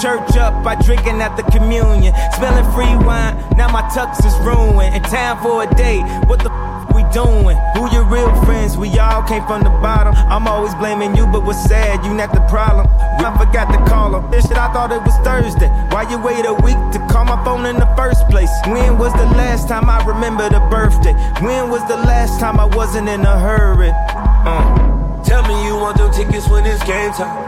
Church 0.00 0.36
up, 0.36 0.64
by 0.64 0.76
drinking 0.76 1.20
at 1.20 1.36
the 1.36 1.42
communion. 1.50 2.14
Smelling 2.36 2.64
free 2.72 2.94
wine, 3.04 3.36
now 3.56 3.68
my 3.68 3.82
tux 3.92 4.24
is 4.24 4.32
ruined. 4.40 4.94
In 4.94 5.02
time 5.02 5.36
for 5.42 5.62
a 5.64 5.74
date, 5.74 6.02
what 6.24 6.40
the 6.40 6.48
we 6.94 7.02
doing? 7.12 7.56
Who 7.76 7.90
your 7.92 8.04
real 8.04 8.30
friends? 8.44 8.76
We 8.76 8.88
all 8.98 9.22
came 9.22 9.44
from 9.46 9.62
the 9.62 9.70
bottom. 9.82 10.14
I'm 10.14 10.46
always 10.46 10.74
blaming 10.76 11.16
you, 11.16 11.26
but 11.26 11.44
what's 11.44 11.62
sad, 11.64 12.04
you 12.04 12.14
not 12.14 12.32
the 12.32 12.40
problem. 12.48 12.86
I 13.20 13.36
forgot 13.36 13.70
to 13.72 13.78
call 13.90 14.16
him. 14.16 14.30
This 14.30 14.46
shit, 14.46 14.56
I 14.56 14.72
thought 14.72 14.92
it 14.92 15.02
was 15.02 15.16
Thursday. 15.24 15.68
Why 15.90 16.08
you 16.10 16.18
wait 16.18 16.44
a 16.46 16.54
week 16.54 16.80
to 16.92 16.98
call 17.10 17.24
my 17.24 17.42
phone 17.44 17.66
in 17.66 17.76
the 17.76 17.90
first 17.96 18.28
place? 18.28 18.50
When 18.66 18.98
was 18.98 19.12
the 19.14 19.26
last 19.36 19.68
time 19.68 19.88
I 19.88 20.04
remember 20.04 20.48
the 20.48 20.60
birthday? 20.70 21.14
When 21.44 21.70
was 21.70 21.86
the 21.88 21.96
last 21.96 22.40
time 22.40 22.58
I 22.58 22.64
wasn't 22.64 23.08
in 23.08 23.20
a 23.22 23.38
hurry? 23.38 23.92
Uh. 23.94 24.90
Tell 25.24 25.46
me 25.46 25.64
you 25.64 25.76
want 25.76 25.98
them 25.98 26.10
tickets 26.12 26.48
when 26.48 26.66
it's 26.66 26.82
game 26.84 27.12
time. 27.12 27.46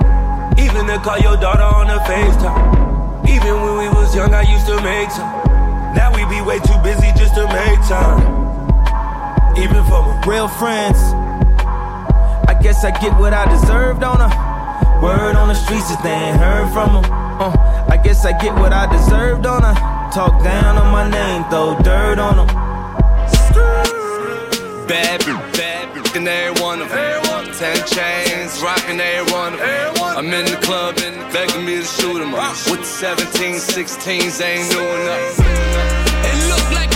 Even 0.58 0.86
to 0.86 0.98
call 0.98 1.18
your 1.18 1.36
daughter 1.36 1.62
on 1.62 1.88
the 1.88 1.98
FaceTime. 2.04 3.28
Even 3.28 3.60
when 3.60 3.78
we 3.78 3.88
was 3.88 4.14
young, 4.14 4.34
I 4.34 4.42
used 4.42 4.66
to 4.66 4.76
make 4.82 5.08
time. 5.08 5.94
Now 5.94 6.14
we 6.14 6.24
be 6.26 6.40
way 6.42 6.58
too 6.60 6.78
busy 6.84 7.10
just 7.18 7.34
to 7.34 7.46
make 7.48 7.80
time. 7.88 8.41
Even 9.56 9.84
for 9.84 10.02
my 10.02 10.22
real 10.26 10.48
friends. 10.48 10.98
I 12.48 12.58
guess 12.62 12.84
I 12.84 12.90
get 12.90 13.18
what 13.18 13.34
I 13.34 13.44
deserved 13.50 14.02
on. 14.02 14.18
Word 15.02 15.36
on 15.36 15.48
the 15.48 15.54
streets 15.54 15.90
is 15.90 16.00
they 16.02 16.10
ain't 16.10 16.38
heard 16.38 16.72
from 16.72 17.02
them. 17.02 17.12
Uh, 17.12 17.86
I 17.90 17.96
guess 17.96 18.24
I 18.24 18.32
get 18.32 18.54
what 18.54 18.72
I 18.72 18.86
deserved 18.86 19.46
on 19.46 19.62
her. 19.62 19.74
Talk 20.12 20.42
down 20.44 20.78
on 20.78 20.92
my 20.92 21.10
name, 21.10 21.44
throw 21.50 21.76
dirt 21.82 22.18
on 22.18 22.36
them. 22.36 22.46
Bad, 24.86 25.20
bad, 25.52 26.16
and 26.16 26.28
every 26.28 26.62
one 26.62 26.80
of 26.80 26.88
them. 26.88 27.52
Ten 27.52 27.76
chains, 27.88 28.62
rocking 28.62 29.00
every 29.00 29.32
one 29.32 29.54
of 29.54 29.60
them. 29.60 29.94
I'm 30.16 30.32
in 30.32 30.46
the 30.46 30.58
club 30.62 30.98
and 30.98 31.32
begging 31.32 31.64
me 31.66 31.76
to 31.76 31.84
shoot 31.84 32.22
'em 32.22 32.34
up. 32.34 32.56
With 32.70 32.80
the 32.80 32.86
17, 32.86 33.56
16s, 33.58 34.40
ain't 34.40 34.70
doing 34.70 35.00
enough. 35.02 35.38
It 36.28 36.36
look 36.48 36.70
like 36.78 36.91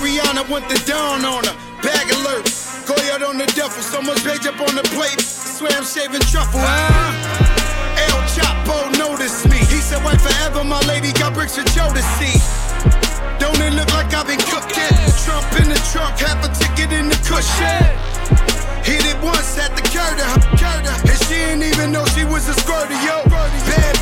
Rihanna 0.00 0.48
want 0.48 0.64
the 0.68 0.80
down 0.88 1.24
on 1.28 1.44
her. 1.44 1.56
Bag 1.84 2.08
alert. 2.16 2.48
Go 2.88 2.96
out 3.12 3.22
on 3.22 3.36
the 3.36 3.46
duffel. 3.52 3.84
So 3.84 4.00
much 4.00 4.24
page 4.24 4.46
up 4.48 4.56
on 4.60 4.74
the 4.74 4.84
plate. 4.96 5.20
Swear 5.20 5.72
I'm 5.76 5.84
shaving 5.84 6.24
truffle. 6.32 6.60
Huh? 6.60 8.08
El 8.08 8.18
Chapo 8.32 8.88
noticed 8.96 9.44
me. 9.52 9.60
He 9.68 9.84
said, 9.84 10.00
wait 10.04 10.20
forever, 10.20 10.64
my 10.64 10.80
lady 10.88 11.12
got 11.12 11.34
bricks 11.34 11.56
for 11.56 11.64
Joe 11.76 11.92
to 11.92 12.02
see. 12.16 12.32
Don't 13.36 13.60
it 13.60 13.76
look 13.76 13.92
like 13.92 14.08
I've 14.16 14.26
been 14.26 14.40
cooking? 14.48 14.96
Trump 15.28 15.52
in 15.60 15.68
the 15.68 15.80
trunk, 15.92 16.16
half 16.16 16.40
a 16.40 16.48
ticket 16.48 16.96
in 16.96 17.12
the 17.12 17.20
cushion. 17.28 17.84
Hit 18.80 19.04
it 19.04 19.20
once 19.20 19.60
at 19.60 19.76
the 19.76 19.84
curter, 19.92 20.28
curter. 20.56 20.96
And 21.04 21.18
she 21.28 21.36
didn't 21.44 21.64
even 21.68 21.92
know 21.92 22.06
she 22.16 22.24
was 22.24 22.48
a 22.48 22.54
squirter, 22.54 22.96
yo. 23.04 23.20
Bad 23.28 24.00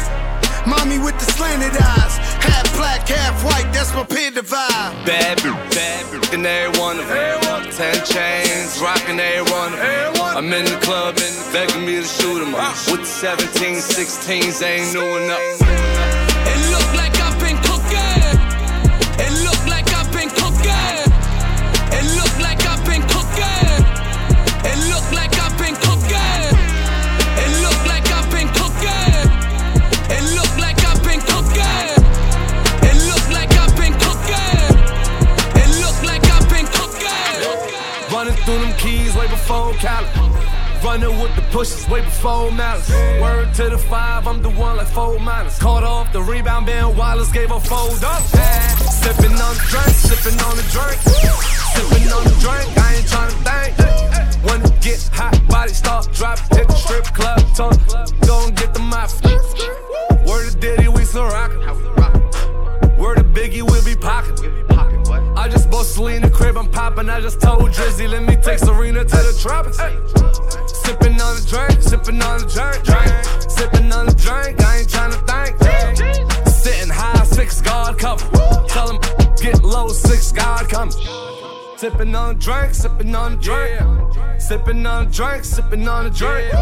mommy 0.66 0.98
with 0.98 1.18
the 1.18 1.26
slanted 1.32 1.76
eyes. 1.76 2.14
Half 2.42 2.74
black, 2.76 3.06
half 3.08 3.44
white, 3.44 3.70
that's 3.72 3.94
my 3.94 4.04
peer 4.04 4.30
divide. 4.30 4.94
Bad, 5.04 5.42
bad, 5.42 6.34
and 6.34 6.46
every 6.46 6.78
one 6.80 6.98
of 6.98 7.08
them. 7.08 7.70
Ten 7.70 7.94
chains, 8.04 8.80
rocking 8.80 9.20
every 9.20 9.50
one 9.52 9.72
of 9.72 9.78
them. 9.78 10.36
I'm 10.36 10.52
in 10.52 10.64
the 10.64 10.78
club 10.82 11.16
and 11.18 11.52
begging 11.52 11.84
me 11.86 11.96
to 11.96 12.04
shoot 12.04 12.42
'em 12.42 12.54
up. 12.54 12.74
With 12.90 13.00
the 13.00 13.06
17, 13.06 13.80
16s, 13.80 14.62
ain't 14.62 14.92
new 14.94 15.16
enough. 15.16 15.40
It 16.50 16.58
look 16.74 16.88
like 16.94 17.14
I've 17.20 17.37
Cali. 39.78 40.08
Running 40.84 41.20
with 41.20 41.34
the 41.34 41.42
pushes 41.50 41.88
way 41.88 42.00
before 42.00 42.50
malice. 42.52 42.90
Word 43.20 43.52
to 43.54 43.70
the 43.70 43.78
five, 43.78 44.26
I'm 44.26 44.42
the 44.42 44.50
one 44.50 44.76
like 44.76 44.86
four 44.88 45.18
minus. 45.18 45.58
Caught 45.58 45.84
off 45.84 46.12
the 46.12 46.22
rebound, 46.22 46.66
Ben 46.66 46.96
Wallace 46.96 47.32
gave 47.32 47.50
a 47.50 47.60
fold 47.60 48.02
up. 48.04 48.22
Sipping 48.22 49.32
on 49.32 49.54
the 49.54 49.64
drink, 49.68 49.94
sipping 49.96 50.38
on 50.40 50.56
the 50.56 50.66
drink. 50.70 50.98
Sipping 51.74 52.12
on 52.12 52.24
the 52.24 52.36
drink, 52.40 52.66
I 52.78 52.94
ain't 52.96 53.08
trying 53.08 53.30
to 53.30 53.38
think. 53.46 54.44
When 54.44 54.62
it 54.62 54.80
get 54.80 55.08
hot, 55.12 55.36
body 55.48 55.72
start 55.72 56.12
dropping. 56.12 56.56
Hit 56.56 56.68
the 56.68 56.74
strip 56.74 57.04
club, 57.04 57.40
tongue, 57.54 57.78
go 58.26 58.46
and 58.46 58.56
get 58.56 58.74
the 58.74 58.80
mop. 58.80 59.10
Word 60.26 60.50
to 60.50 60.58
Diddy, 60.58 60.88
we 60.88 61.04
still 61.04 61.24
rockin'. 61.24 61.60
Word 62.98 63.16
to 63.16 63.24
Biggie, 63.24 63.62
we'll 63.62 63.84
be 63.84 63.94
pocketing. 63.94 64.67
I 65.78 65.82
Selena 65.82 66.28
crib, 66.28 66.58
I'm 66.58 66.68
popping. 66.68 67.08
I 67.08 67.20
just 67.20 67.40
told 67.40 67.70
Drizzy, 67.70 68.08
let 68.08 68.24
me 68.24 68.34
take 68.34 68.58
Serena 68.58 69.04
to 69.04 69.16
the 69.16 69.38
tropics. 69.40 69.76
Sipping 70.82 71.20
on 71.20 71.36
the 71.36 71.46
drink, 71.48 71.80
sipping 71.80 72.20
on 72.20 72.40
the 72.40 72.46
drink, 72.50 72.82
drink. 72.82 73.48
Sipping 73.48 73.92
on 73.92 74.06
the 74.06 74.14
drink, 74.14 74.60
I 74.60 74.78
ain't 74.78 74.90
trying 74.90 75.12
to 75.12 75.18
think. 75.30 76.48
Sitting 76.48 76.90
high, 76.90 77.22
six 77.24 77.60
guard 77.60 77.96
cover. 77.96 78.26
Tell 78.66 78.88
them 78.88 78.98
get 79.40 79.62
low, 79.62 79.88
six 79.88 80.32
guard 80.32 80.68
coming. 80.68 80.94
Sipping 81.76 82.12
on 82.12 82.34
a 82.34 82.38
drink, 82.38 82.74
sipping 82.74 83.14
on 83.14 83.34
a 83.34 83.36
drink. 83.36 83.80
Sipping 84.40 84.84
on 84.84 85.06
a 85.06 85.10
drink, 85.10 85.44
sipping 85.44 85.86
on 85.86 86.06
a 86.06 86.10
drink. 86.10 86.52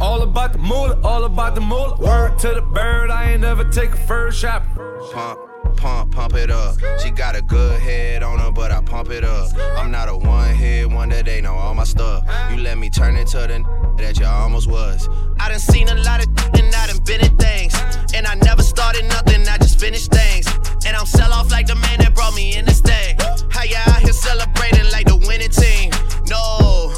All 0.00 0.22
about 0.22 0.52
the 0.52 0.58
moolah, 0.58 1.00
all 1.04 1.24
about 1.24 1.54
the 1.54 1.60
moolah. 1.60 1.96
Word 2.00 2.40
to 2.40 2.54
the 2.54 2.62
bird, 2.62 3.10
I 3.10 3.30
ain't 3.30 3.42
never 3.42 3.62
take 3.70 3.90
a 3.90 3.96
first 3.96 4.40
shot. 4.40 4.64
Pump, 5.12 5.47
pump, 5.78 6.12
pump 6.12 6.34
it 6.34 6.50
up. 6.50 6.76
She 7.00 7.10
got 7.10 7.36
a 7.36 7.42
good 7.42 7.80
head 7.80 8.22
on 8.22 8.38
her, 8.40 8.50
but 8.50 8.70
I 8.72 8.82
pump 8.82 9.10
it 9.10 9.24
up. 9.24 9.48
I'm 9.76 9.90
not 9.90 10.08
a 10.08 10.16
one 10.16 10.54
hit 10.54 10.90
wonder, 10.90 11.22
they 11.22 11.40
know 11.40 11.54
all 11.54 11.74
my 11.74 11.84
stuff. 11.84 12.24
You 12.50 12.58
let 12.58 12.76
me 12.76 12.90
turn 12.90 13.16
into 13.16 13.38
the 13.38 13.64
that 13.96 14.18
you 14.18 14.26
almost 14.26 14.68
was. 14.68 15.08
I 15.38 15.48
done 15.48 15.60
seen 15.60 15.88
a 15.88 15.94
lot 15.94 16.20
of 16.20 16.28
and 16.58 16.74
I 16.74 16.86
done 16.88 16.98
been 17.04 17.20
in 17.24 17.36
things. 17.36 17.72
And 18.14 18.26
I 18.26 18.34
never 18.34 18.62
started 18.62 19.04
nothing, 19.04 19.46
I 19.48 19.56
just 19.58 19.78
finished 19.78 20.10
things. 20.10 20.46
And 20.84 20.96
I'm 20.96 21.06
sell 21.06 21.32
off 21.32 21.50
like 21.50 21.66
the 21.66 21.76
man 21.76 21.98
that 22.00 22.14
brought 22.14 22.34
me 22.34 22.56
in 22.56 22.64
this 22.64 22.80
thing. 22.80 23.16
How 23.50 23.62
you 23.62 23.76
out 23.76 24.02
here 24.02 24.12
celebrating 24.12 24.90
like 24.90 25.06
the 25.06 25.16
winning 25.16 25.50
team? 25.50 25.90
No, 26.26 26.90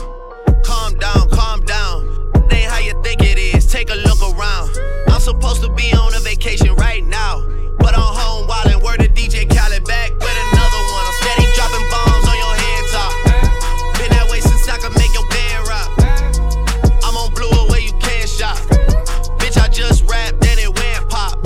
calm 0.64 0.98
down, 0.98 1.28
calm 1.30 1.60
down. 1.64 2.32
They 2.48 2.62
ain't 2.62 2.70
how 2.70 2.78
you 2.78 3.00
think 3.02 3.22
it 3.22 3.38
is. 3.38 3.66
Take 3.70 3.90
a 3.90 3.94
look 3.94 4.22
around. 4.22 4.70
I'm 5.08 5.20
supposed 5.20 5.62
to 5.62 5.70
be 5.72 5.92
on 5.92 6.14
a 6.14 6.20
vacation 6.20 6.74
right 6.76 7.04
now. 7.04 7.59
But 7.80 7.94
I'm 7.96 8.12
home 8.14 8.46
wildin', 8.46 8.82
word 8.82 9.00
to 9.00 9.08
DJ 9.08 9.48
Khaled 9.48 9.84
back 9.84 10.10
with 10.12 10.36
another 10.52 10.82
one. 10.94 11.04
I'm 11.08 11.16
steady 11.20 11.46
dropping 11.56 11.86
bombs 11.90 12.26
on 12.28 12.36
your 12.36 12.54
head 12.62 12.82
top. 12.92 13.12
Been 13.98 14.10
that 14.12 14.28
way 14.30 14.40
since 14.40 14.68
I 14.68 14.76
could 14.78 14.94
make 14.96 15.12
your 15.16 15.26
bed 15.28 15.58
rock. 15.66 15.90
I'm 17.02 17.16
on 17.16 17.32
blue 17.34 17.50
away, 17.64 17.80
you 17.88 17.94
can't 17.98 18.28
shop. 18.28 18.58
Bitch, 19.40 19.56
I 19.58 19.68
just 19.68 20.04
rapped, 20.08 20.40
then 20.40 20.58
it 20.58 20.68
went 20.68 21.08
pop. 21.08 21.40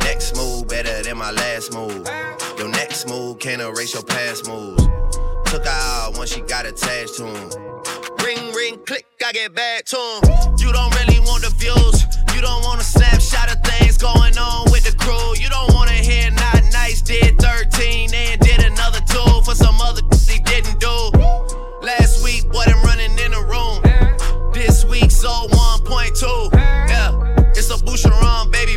Next 0.00 0.36
move 0.36 0.68
better 0.68 1.02
than 1.02 1.16
my 1.16 1.30
last 1.30 1.72
move. 1.72 2.06
Your 2.58 2.68
next 2.68 3.08
move 3.08 3.38
can't 3.38 3.62
erase 3.62 3.94
your 3.94 4.02
past 4.02 4.48
moves. 4.48 4.82
Took 5.46 5.64
her 5.64 5.70
out 5.70 6.18
when 6.18 6.26
she 6.26 6.40
got 6.42 6.66
attached 6.66 7.16
to 7.16 7.26
him. 7.26 7.48
Ring, 8.24 8.52
ring, 8.52 8.78
click, 8.84 9.06
I 9.24 9.32
get 9.32 9.54
back 9.54 9.84
to 9.86 9.96
him. 9.96 10.56
You 10.58 10.72
don't 10.72 10.92
really 11.00 11.20
want 11.20 11.44
the 11.44 11.52
views. 11.56 12.04
You 12.34 12.42
don't 12.42 12.62
want 12.64 12.80
a 12.80 12.84
snapshot 12.84 13.54
of 13.54 13.62
things 13.64 13.96
going 13.96 14.36
on 14.36 14.67
crew. 15.08 15.34
You 15.40 15.48
don't 15.48 15.72
wanna 15.72 15.92
hear 15.92 16.30
not 16.30 16.62
nice, 16.72 17.00
did 17.00 17.38
13 17.38 18.12
and 18.14 18.40
did 18.40 18.60
another 18.62 19.00
two 19.00 19.30
for 19.42 19.54
some 19.54 19.80
other 19.80 20.02
he 20.28 20.38
didn't 20.40 20.78
do. 20.80 20.96
Last 21.80 22.22
week, 22.22 22.44
wasn't 22.52 22.82
running 22.84 23.12
in 23.24 23.30
the 23.32 23.42
room. 23.52 23.78
This 24.52 24.84
week, 24.84 25.10
sold 25.10 25.50
1.2. 25.52 26.52
Yeah, 26.52 27.12
it's 27.56 27.70
a 27.70 27.78
Boucheron, 27.84 28.52
baby 28.52 28.76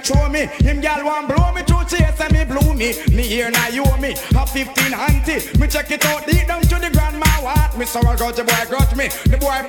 show 0.00 0.28
me. 0.28 0.46
Him 0.62 0.80
gal 0.80 1.04
want 1.04 1.28
blow 1.28 1.52
me 1.52 1.62
through 1.62 1.84
chase 1.84 2.20
and 2.20 2.32
me 2.32 2.44
blew 2.44 2.72
me. 2.74 2.94
Me 3.14 3.22
here 3.22 3.50
now 3.50 3.68
you 3.68 3.84
me, 4.00 4.14
a 4.34 4.46
15 4.46 4.94
auntie. 4.94 5.58
Me 5.58 5.66
check 5.66 5.90
it 5.90 6.04
out 6.06 6.26
deep 6.26 6.46
down 6.46 6.62
to 6.62 6.78
the 6.78 6.90
grandma 6.90 7.26
what. 7.42 7.76
Me 7.76 7.84
sorrow 7.84 8.16
got 8.16 8.36
the 8.36 8.44
boy 8.44 8.64
grudge 8.68 8.94
me, 8.96 9.08
the 9.30 9.36
boy 9.36 9.60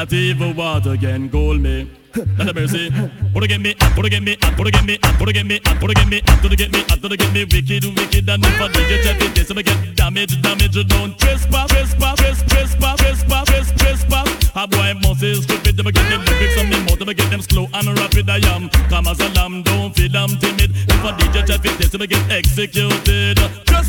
Not 0.00 0.14
even 0.14 0.56
water 0.56 0.96
can 0.96 1.28
cool 1.28 1.58
me. 1.58 1.90
Not 2.38 2.48
a 2.48 2.54
mercy. 2.54 2.88
To 2.88 3.46
get 3.46 3.60
me, 3.60 3.74
or 3.98 4.02
to 4.02 4.08
get 4.08 4.22
me, 4.22 4.34
or 4.58 4.64
to 4.64 4.70
get 4.70 4.82
me, 4.86 4.98
or 5.20 5.26
to 5.26 5.32
get 5.34 5.44
me, 5.44 5.60
or 5.60 5.88
to 5.88 5.94
get 5.94 6.08
me, 6.08 6.20
to 6.22 6.56
get 6.56 6.72
me, 6.72 6.82
to 6.88 7.16
get 7.18 7.32
me 7.34 7.44
wicked, 7.44 7.84
wicked, 7.84 8.28
and 8.30 8.42
if 8.42 8.60
I 8.62 8.68
do 8.72 8.80
get 8.88 9.04
chat 9.04 9.38
it, 9.38 9.46
so 9.46 9.54
I 9.54 9.60
get 9.60 9.94
damage, 9.96 10.40
damage, 10.40 10.88
don't 10.88 11.18
trespass, 11.18 11.68
trespass, 11.68 12.16
trespass, 12.16 12.48
trespass, 12.48 12.96
trespass, 12.96 13.44
trespass, 13.44 13.72
trespass. 13.76 14.50
A 14.56 14.66
boy 14.66 14.94
must 15.02 15.22
is 15.22 15.42
stupid, 15.42 15.76
them 15.76 15.92
get 15.92 16.08
them 16.08 16.24
lyrics 16.24 16.58
on 16.58 16.70
me 16.70 16.80
mouth, 16.80 16.98
them 16.98 17.12
get 17.12 17.28
them 17.28 17.42
slow 17.42 17.68
and 17.74 17.98
rapid. 17.98 18.30
I 18.30 18.40
am 18.56 18.70
calm 18.88 19.06
as 19.06 19.20
a 19.20 19.28
lamb, 19.34 19.62
don't 19.64 19.94
feel 19.94 20.16
I'm 20.16 20.30
timid. 20.40 20.70
If 20.72 21.04
I 21.04 21.12
DJ 21.12 21.46
chat 21.46 21.60
it, 21.62 21.92
so 21.92 21.98
I 22.00 22.06
get 22.06 22.24
executed. 22.32 23.36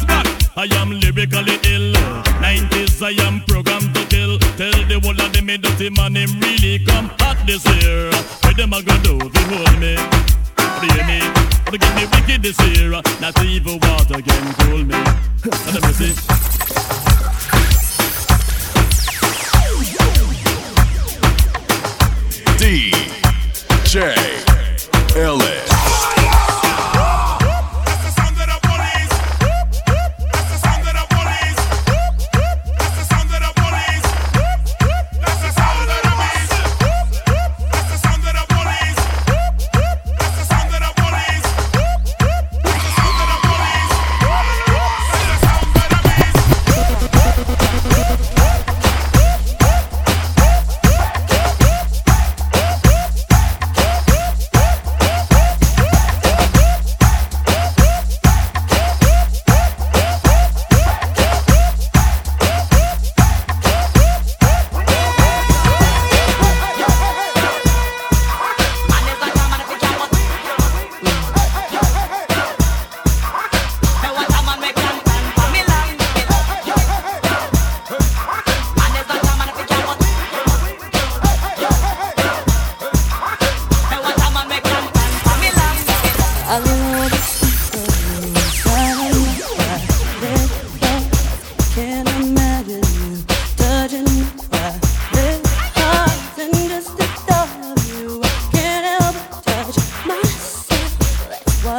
Back, 0.08 0.28
I 0.58 0.68
am 0.76 0.92
lyrically 0.92 1.56
ill. 1.72 1.94
90s, 2.44 3.02
I 3.02 3.12
am 3.28 3.40
me 5.52 5.58
dirty 5.58 5.90
man, 5.90 6.16
him 6.16 6.40
really 6.40 6.80
come 6.80 7.10
hot 7.20 7.38
this 7.46 7.66
year. 7.66 8.10
Where 8.44 8.54
them 8.54 8.74
a 8.74 8.82
go 8.82 8.96
do 9.04 9.14
you 9.16 9.58
hold 9.58 9.80
me? 9.80 9.96
Do? 10.80 10.88
What 11.68 11.82
get 11.82 11.96
me 11.96 12.06
wicked 12.14 12.42
this 12.42 12.60
year? 12.68 12.92
Not 12.92 13.44
even 13.44 13.80
water 13.80 14.22
can 14.22 14.54
cool 14.60 14.84
me. 14.86 14.96
Let 15.74 15.82
me 15.84 15.94
see. 15.94 16.61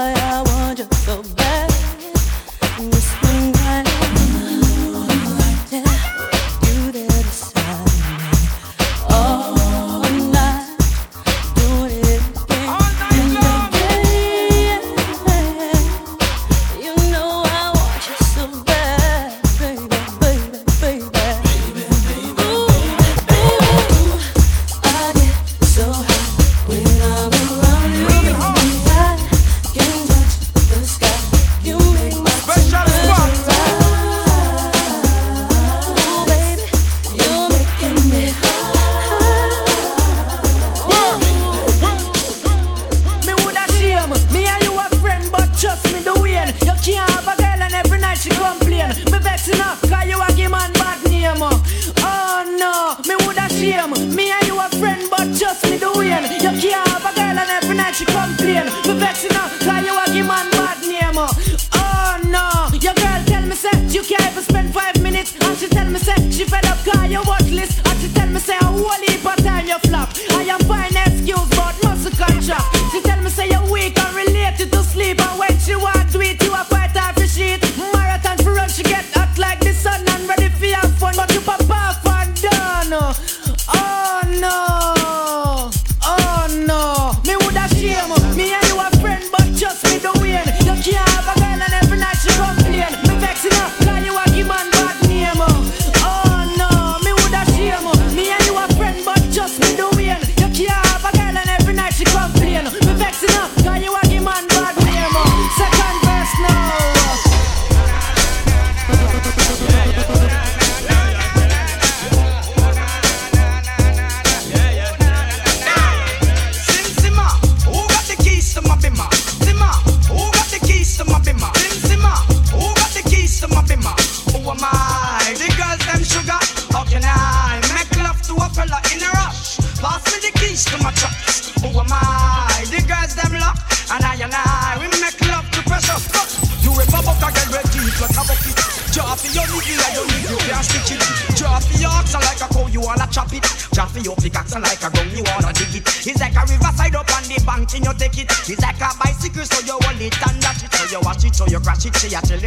I 0.05 0.43
want 0.43 0.79
you 0.81 0.87
so 0.93 1.23
bad. 1.23 1.42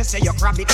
Say 0.06 0.20
you 0.20 0.32
grab 0.38 0.60
it. 0.60 0.72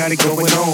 got 0.00 0.12
it 0.12 0.18
going 0.24 0.52
on. 0.56 0.72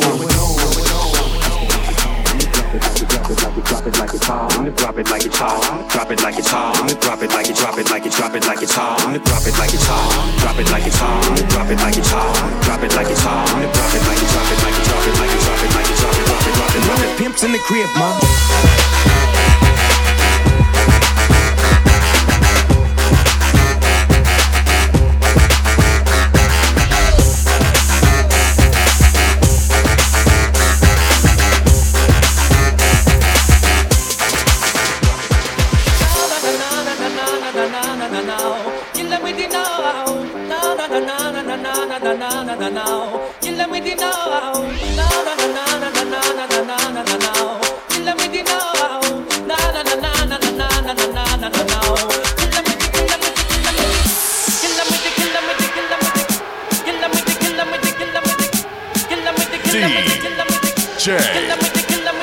Drop 3.67 3.87
it 3.87 3.99
like 3.99 4.15
it's 4.15 4.25
hot. 4.25 4.71
Drop 4.77 5.01
it 5.01 5.11
like 5.11 5.27
it's 5.27 5.37
hot. 5.37 5.91
Drop 5.91 6.11
it 6.13 6.23
like 6.23 6.39
it's 6.39 6.49
hot. 6.49 7.01
Drop 7.01 7.23
it 7.23 7.31
like 7.35 7.49
it's 7.49 7.59
drop 7.59 7.77
it 7.77 7.91
like 7.91 8.07
it's 8.07 8.15
hot. 8.15 8.39
Drop 9.27 9.43
it 9.43 9.59
like 9.59 9.75
it's 9.75 9.87
hot. 9.87 10.39
Drop 10.39 10.59
it 10.59 10.71
like 10.71 10.87
it's 10.87 10.99
hot. 10.99 11.49
Drop 11.51 11.71
it 11.71 11.81
like 11.83 11.97
it's 11.99 12.09
hot. 12.09 12.63
Drop 12.63 12.83
it 12.85 12.95
like 12.95 13.11
it's 13.11 13.23
hot. 13.23 13.51
Drop 13.51 13.95
it 13.95 14.07
like 14.07 14.23
it's 14.23 14.31
drop 14.31 14.47
it 14.47 14.63
like 14.63 14.79
it's 14.79 14.87
drop 14.87 15.03
it 15.03 15.19
like 15.19 15.35
it's 15.35 15.43
drop 15.43 15.59
it 15.59 15.75
like 15.75 15.91
it's 15.91 16.03
hot. 16.03 16.15
Drop 16.15 16.39
it 16.39 16.47
drop 16.47 16.47
it 16.47 16.55
drop 16.55 16.77
it 16.77 16.83
drop 16.87 17.01
it. 17.03 17.19
Pimps 17.19 17.43
in 17.43 17.51
the 17.51 17.59
crib, 17.59 17.89
mom. 17.99 19.26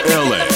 LA. 0.05 0.52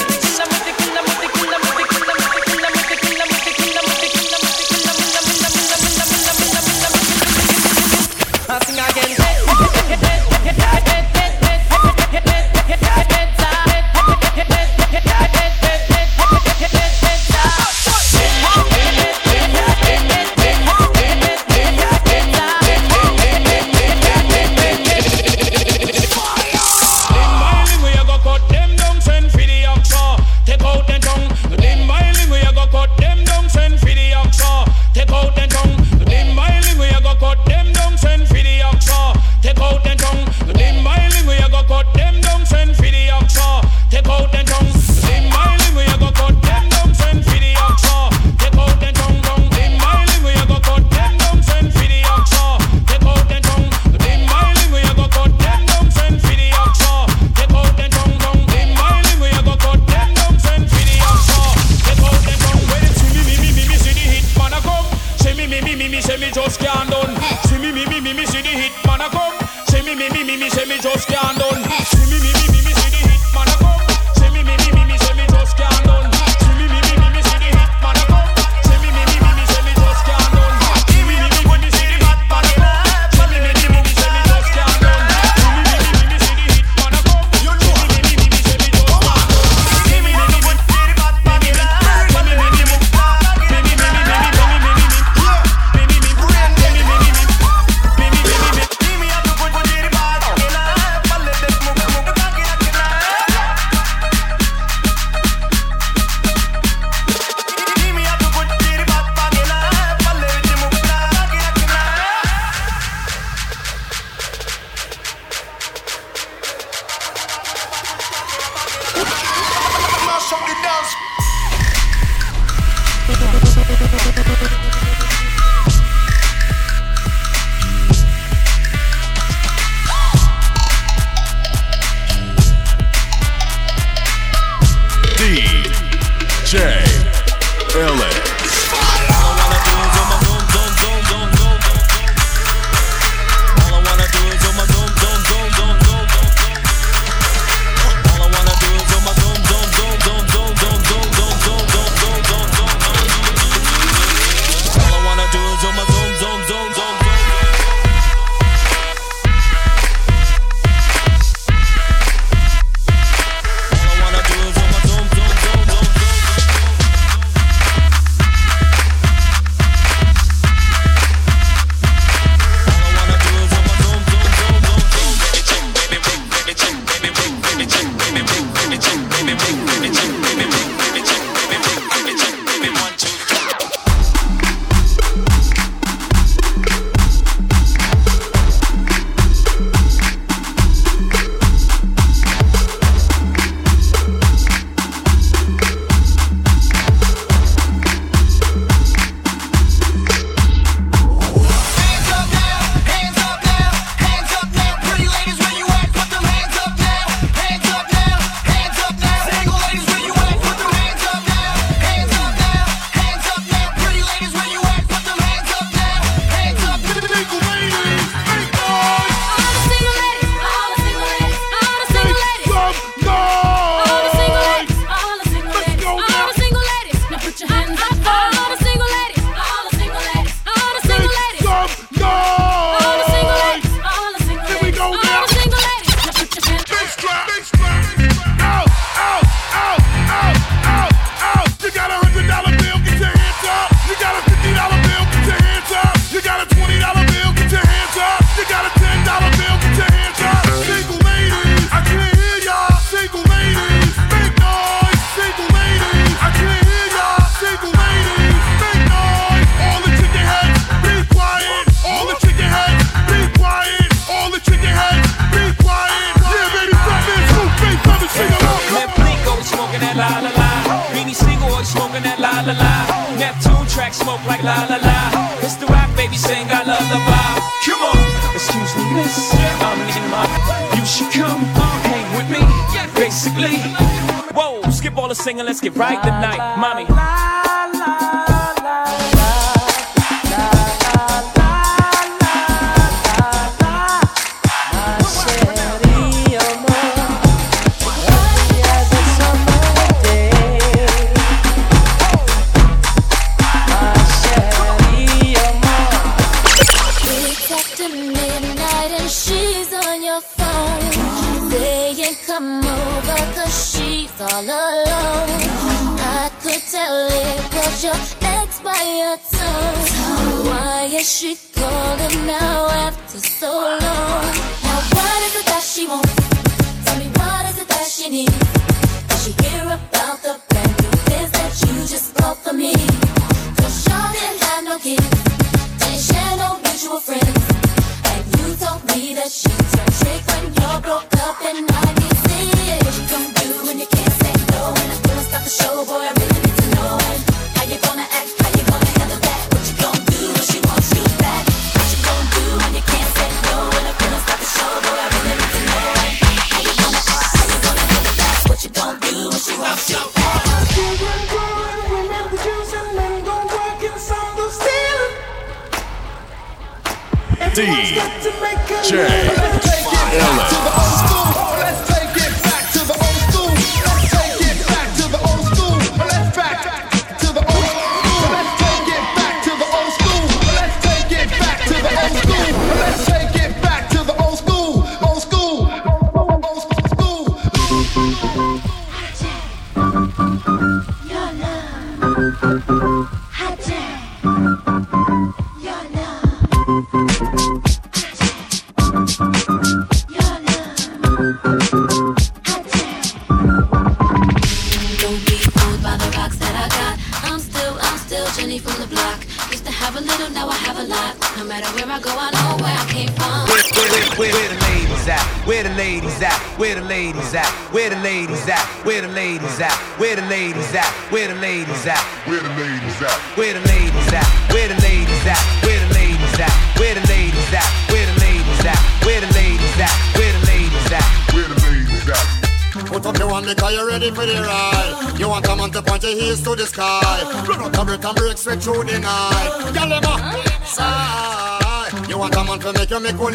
Singing, 285.18 285.44
let's 285.44 285.60
get 285.60 285.74
right 285.76 286.02
tonight, 286.02 286.56
mommy. 286.58 286.97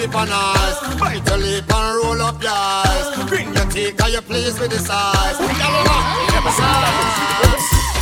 Lip 0.03 0.15
and 0.15 0.29
eyes. 0.31 0.99
Bite 0.99 1.27
your 1.27 1.37
lip 1.37 1.73
and 1.73 2.03
roll 2.03 2.21
up 2.21 2.41
your 2.41 2.51
eyes. 2.51 3.29
Bring 3.29 3.53
your 3.53 3.65
teeth 3.65 3.97
cause 3.97 4.11
you're 4.11 4.21
pleased 4.21 4.59
with 4.59 4.71
the 4.71 4.79
size. 4.79 5.37
Girl, 5.37 5.47
them 6.33 6.47
a 6.47 6.51
side. 6.51 7.23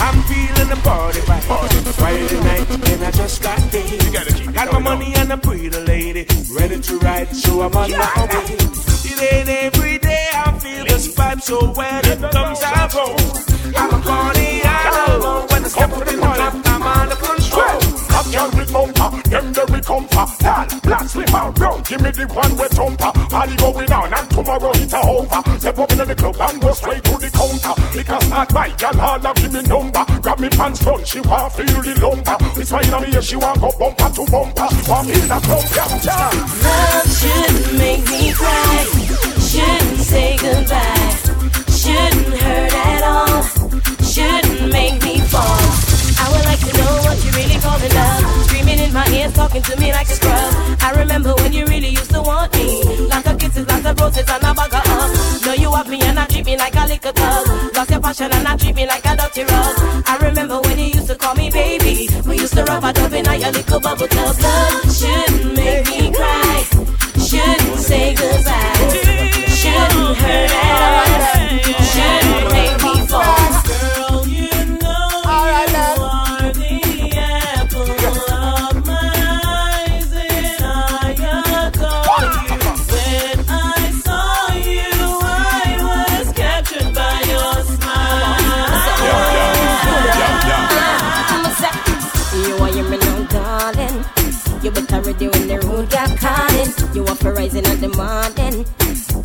I'm 0.05 0.17
feeling 0.23 0.69
the 0.69 0.79
party 0.83 1.19
vibe. 1.21 1.93
Friday 1.93 2.39
night, 2.41 2.69
and 2.89 3.03
I 3.03 3.11
just 3.11 3.43
got 3.43 3.59
paid. 3.71 4.53
Got 4.53 4.73
my 4.73 4.79
money 4.79 5.13
and 5.15 5.31
a 5.31 5.37
pretty 5.37 5.69
lady, 5.69 6.25
ready 6.57 6.79
to 6.81 6.97
ride, 6.99 7.35
so 7.35 7.61
I'm 7.61 7.75
on 7.75 7.91
my 7.91 8.27
way. 8.31 8.55
It 9.11 9.33
ain't 9.33 9.49
every 9.49 9.97
day 9.99 10.27
I 10.33 10.57
feel 10.59 10.85
this 10.85 11.13
vibe, 11.15 11.41
so 11.41 11.71
when 11.73 12.05
it 12.05 12.19
comes 12.31 12.59
I 12.63 12.89
roll. 12.95 13.15
I'm 13.77 13.93
a 13.93 14.03
party 14.03 14.61
animal. 14.63 15.47
When 15.49 15.63
I 15.63 15.67
step 15.67 15.91
up 15.91 16.07
in 16.07 16.19
the 16.19 16.70
girl 18.31 18.49
with 18.55 18.71
bumper, 18.71 19.09
them 19.29 19.53
the 19.53 19.63
we 19.71 19.81
comfort. 19.81 20.31
Dad, 20.39 20.81
black 20.81 21.05
slipper, 21.07 21.51
round, 21.59 21.85
give 21.85 22.01
me 22.01 22.11
the 22.11 22.25
one 22.31 22.55
with 22.57 22.71
thumper. 22.71 23.11
Party 23.29 23.55
going 23.57 23.91
on 23.91 24.13
and 24.13 24.29
tomorrow 24.31 24.71
it's 24.75 24.93
a 24.93 25.01
over. 25.03 25.41
Step 25.59 25.77
up 25.77 25.91
into 25.91 26.05
the 26.05 26.15
club 26.15 26.37
and 26.39 26.61
go 26.61 26.71
straight 26.71 27.03
to 27.03 27.17
the 27.19 27.29
counter. 27.29 27.75
Because 27.91 28.29
not 28.29 28.53
my 28.53 28.69
girl, 28.79 29.01
all 29.01 29.27
of 29.27 29.35
give 29.35 29.53
me 29.53 29.61
number. 29.63 30.03
Grab 30.21 30.39
me 30.39 30.49
pants 30.49 30.81
front, 30.81 31.07
she 31.07 31.19
want 31.21 31.53
feel 31.53 31.81
the 31.83 31.93
lumber. 31.99 32.37
This 32.55 32.71
wine 32.71 32.93
on 32.93 33.01
me 33.03 33.21
she 33.21 33.35
want 33.35 33.59
go 33.59 33.69
bumper 33.77 34.09
to 34.15 34.23
bumper. 34.31 34.67
Want 34.87 35.07
feel 35.11 35.27
club, 35.27 35.65
yeah, 35.75 35.91
yeah. 36.07 36.31
Love 36.63 37.07
shouldn't 37.11 37.77
make 37.77 38.05
me 38.09 38.31
cry. 38.31 39.11
Shouldn't 39.43 39.99
say 39.99 40.37
goodbye. 40.37 41.19
Shouldn't 41.67 42.39
hurt 42.39 42.73
at 42.73 43.03
all. 43.03 43.43
Shouldn't 43.99 44.71
make 44.71 45.03
me 45.03 45.19
fall. 45.19 45.90
I 46.21 46.29
would 46.31 46.45
like 46.45 46.61
to 46.61 46.73
know 46.77 46.93
what 47.05 47.17
you 47.25 47.31
really 47.33 47.57
call 47.57 47.81
in 47.81 47.91
love. 47.97 48.45
Screaming 48.45 48.79
in 48.79 48.93
my 48.93 49.07
ears, 49.09 49.33
talking 49.33 49.61
to 49.63 49.73
me 49.79 49.91
like 49.91 50.07
a 50.07 50.13
scrub. 50.13 50.53
I 50.81 50.93
remember 51.01 51.33
when 51.41 51.51
you 51.51 51.65
really 51.65 51.89
used 51.89 52.11
to 52.11 52.21
want 52.21 52.53
me. 52.53 52.83
Lots 53.09 53.27
of 53.27 53.39
kisses, 53.39 53.65
lots 53.67 53.85
of 53.85 53.99
roses, 53.99 54.29
and 54.29 54.43
a 54.43 54.53
bag 54.53 54.73
hugs. 54.73 55.45
Know 55.45 55.53
you 55.53 55.71
have 55.73 55.89
me 55.89 55.99
and 56.01 56.19
I 56.19 56.25
treat 56.27 56.45
me 56.45 56.57
like 56.57 56.75
a 56.75 56.85
liquor 56.85 57.11
tub. 57.11 57.75
Lost 57.75 57.89
your 57.89 58.01
passion 58.01 58.31
and 58.31 58.47
I 58.47 58.55
treat 58.55 58.75
me 58.75 58.85
like 58.85 59.05
a 59.05 59.15
dirty 59.17 59.43
rug. 59.43 59.75
I 60.05 60.17
remember 60.21 60.61
when 60.61 60.77
you 60.77 60.85
used 60.85 61.07
to 61.07 61.15
call 61.15 61.35
me 61.35 61.49
baby. 61.49 62.07
We 62.27 62.37
used 62.37 62.53
to 62.53 62.63
rub 62.65 62.83
a 62.83 62.93
dub 62.93 63.13
in 63.13 63.25
your 63.25 63.51
little 63.51 63.79
bubble 63.79 64.07
tub. 64.07 64.35
Love 64.39 64.95
shouldn't 64.95 65.55
make 65.55 65.87
me 65.87 66.11
cry. 66.13 66.63
Shouldn't 67.17 67.79
say 67.79 68.13
goodbye. 68.13 68.80
You 97.01 97.07
up 97.07 97.17
for 97.17 97.33
rising 97.33 97.65
in 97.65 97.81
the 97.81 97.89
morning. 97.97 98.63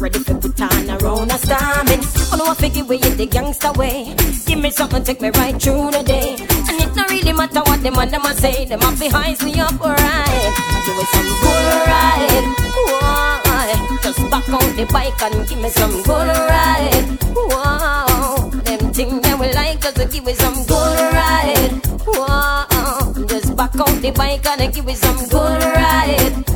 Ready 0.01 0.19
for 0.21 0.35
put 0.41 0.59
on 0.63 0.89
around 0.97 1.31
a 1.31 1.37
storming. 1.37 2.01
Oh 2.33 2.37
no, 2.39 2.47
I 2.47 2.55
figure 2.55 2.85
we 2.85 2.97
in 2.97 3.19
the 3.19 3.27
gangster 3.27 3.71
way. 3.73 4.17
Give 4.47 4.59
me 4.59 4.71
something, 4.71 5.05
take 5.05 5.21
me 5.21 5.29
right 5.37 5.61
through 5.61 5.91
the 5.91 6.03
day. 6.03 6.37
And 6.41 6.81
it 6.81 6.95
don't 6.95 7.11
really 7.11 7.35
matter 7.35 7.61
what 7.61 7.83
them 7.83 7.99
and 7.99 8.11
them 8.11 8.25
a 8.25 8.33
say. 8.33 8.65
Them 8.65 8.81
up 8.81 8.99
behind 8.99 9.43
me 9.45 9.61
up 9.61 9.79
right. 9.79 10.53
Give 10.87 10.97
me 10.97 11.05
some 11.13 11.29
good 11.45 11.77
ride. 11.93 12.47
Why? 12.97 13.99
Just 14.03 14.25
back 14.31 14.49
on 14.49 14.77
the 14.77 14.89
bike 14.91 15.23
and 15.23 15.47
give 15.47 15.61
me 15.61 15.69
some 15.69 16.03
good 16.03 16.29
ride. 16.49 17.19
Wow, 17.37 18.49
them 18.65 18.93
things 18.95 19.21
them 19.21 20.09
give 20.09 20.29
it 20.29 20.37
some 20.39 20.65
good 20.65 20.99
ride. 21.13 21.77
Whoa, 22.07 23.27
just 23.27 23.55
back 23.55 23.79
on 23.79 24.01
the 24.01 24.13
bike 24.13 24.47
and 24.47 24.73
give 24.73 24.89
it 24.89 24.97
some 24.97 25.29
good 25.29 25.63
ride. 25.63 26.56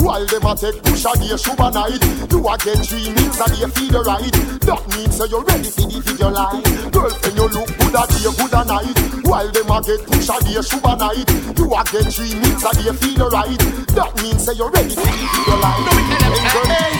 While 0.00 0.26
them 0.26 0.46
a 0.46 0.56
take 0.56 0.82
push 0.82 1.04
a 1.04 1.12
day, 1.18 1.36
shoe 1.36 1.54
a 1.60 1.70
night. 1.70 2.02
You 2.32 2.40
a 2.40 2.56
get 2.56 2.80
three 2.88 3.12
meals 3.12 3.40
a 3.40 3.46
day, 3.52 3.68
feed 3.68 3.92
the 3.92 4.00
right. 4.00 4.32
That 4.64 4.82
means 4.96 5.16
so 5.16 5.24
you're 5.28 5.44
ready 5.44 5.68
for 5.68 5.86
the 5.86 6.00
video 6.00 6.30
light. 6.30 6.64
Girlfriend, 6.90 7.36
you 7.36 7.46
look 7.52 7.68
good 7.68 7.94
a 7.94 8.02
day, 8.08 8.24
good 8.32 8.54
a 8.56 8.64
night. 8.64 8.96
While 9.28 9.50
them 9.52 9.70
a 9.70 9.78
get 9.84 10.00
push 10.08 10.28
a 10.32 10.40
day, 10.40 10.56
shoe 10.64 10.80
a 10.80 10.96
night. 10.96 11.28
You 11.52 11.68
a 11.68 11.84
get 11.84 12.08
three 12.08 12.32
meals 12.32 12.64
a 12.64 12.72
day, 12.80 12.90
feed 12.96 13.20
the 13.20 13.28
right. 13.28 13.60
That 13.92 14.10
means 14.24 14.40
so 14.44 14.52
you're 14.56 14.72
ready 14.72 14.96
for 14.96 15.04
the 15.04 15.26
video 15.36 15.56
light. 15.60 15.84
Hey, 16.72 16.96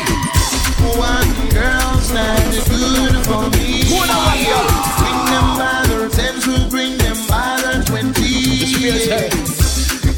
one 1.01 1.33
girl's 1.51 2.13
night 2.13 2.53
is 2.53 2.69
good 2.69 3.17
for 3.25 3.49
me. 3.57 3.89
Bring 3.89 5.25
them 5.33 5.47
by 5.57 5.89
the 5.89 6.13
tens, 6.13 6.45
we'll 6.47 6.69
bring 6.69 7.01
them 7.01 7.17
by 7.27 7.57
the 7.65 7.81
twenty. 7.89 9.70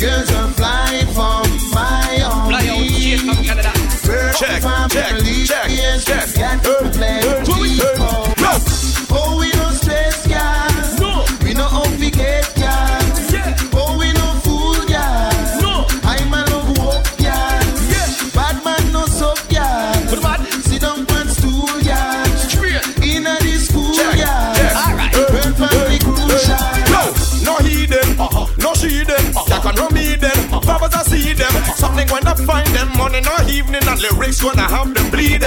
Girls 0.03 0.33
are 0.33 0.51
flying 0.55 1.07
from 1.15 1.47
my 1.71 2.23
own. 2.27 2.51
Fly 2.51 2.67
out 2.67 2.91
straight 2.91 3.21
from 3.21 3.45
Canada. 3.45 3.71
Check, 4.37 4.63
check, 4.91 4.91
check, 4.91 5.47
check. 5.47 5.63
We 5.71 5.77
no 5.77 5.99
stress, 5.99 6.35
find 32.47 32.67
them 32.69 32.89
money 32.97 33.21
no 33.21 33.35
evening, 33.49 33.83
and 33.87 34.01
lyrics 34.01 34.43
gonna 34.43 34.63
have 34.63 34.93
them 34.95 35.11
bleeding. 35.11 35.43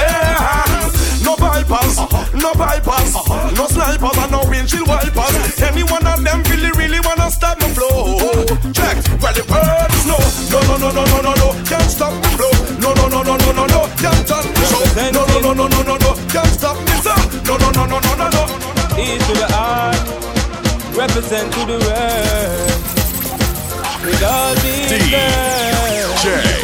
No 1.24 1.36
bypass, 1.36 1.98
no 2.34 2.54
bypass, 2.54 3.14
no 3.58 3.66
snipers 3.68 4.18
and 4.18 4.32
no 4.32 4.42
windshield 4.50 4.88
wipers. 4.88 5.62
Any 5.62 5.84
one 5.84 6.06
of 6.06 6.24
them 6.24 6.44
really, 6.50 6.72
really 6.78 7.00
wanna 7.02 7.32
stop 7.32 7.60
my 7.60 7.70
flow. 7.70 8.46
Check, 8.72 8.98
well 9.22 9.34
the 9.34 9.44
birds 9.50 10.06
know. 10.06 10.20
No, 10.52 10.60
no, 10.68 10.76
no, 10.78 10.90
no, 10.92 11.04
no, 11.06 11.22
no, 11.22 11.34
no, 11.34 11.48
can't 11.66 11.90
stop 11.90 12.14
me 12.14 12.30
flow. 12.38 12.54
No, 12.80 12.94
no, 12.94 13.08
no, 13.10 13.24
no, 13.24 13.36
no, 13.38 13.52
no, 13.52 13.66
no, 13.66 13.82
can't 13.98 14.28
stop 14.28 14.46
me 14.46 14.64
show. 14.70 14.84
No, 15.12 15.26
no, 15.26 15.40
no, 15.40 15.54
no, 15.54 15.68
no, 15.68 15.82
no, 15.84 15.96
no, 15.98 16.12
can't 16.30 16.54
stop 16.54 16.78
me 16.78 16.96
sir. 17.02 17.18
No, 17.48 17.58
no, 17.58 17.70
no, 17.72 17.86
no, 17.86 18.00
no, 18.00 18.14
no, 18.16 18.28
no. 18.30 18.44
E 18.98 19.18
to 19.18 19.34
the 19.34 19.48
R, 19.54 19.94
represent 20.96 21.52
to 21.54 21.62
the 21.66 21.78
world. 21.84 22.82
With 24.06 24.24
all 24.24 24.54
these 24.62 25.10
girls. 25.10 26.55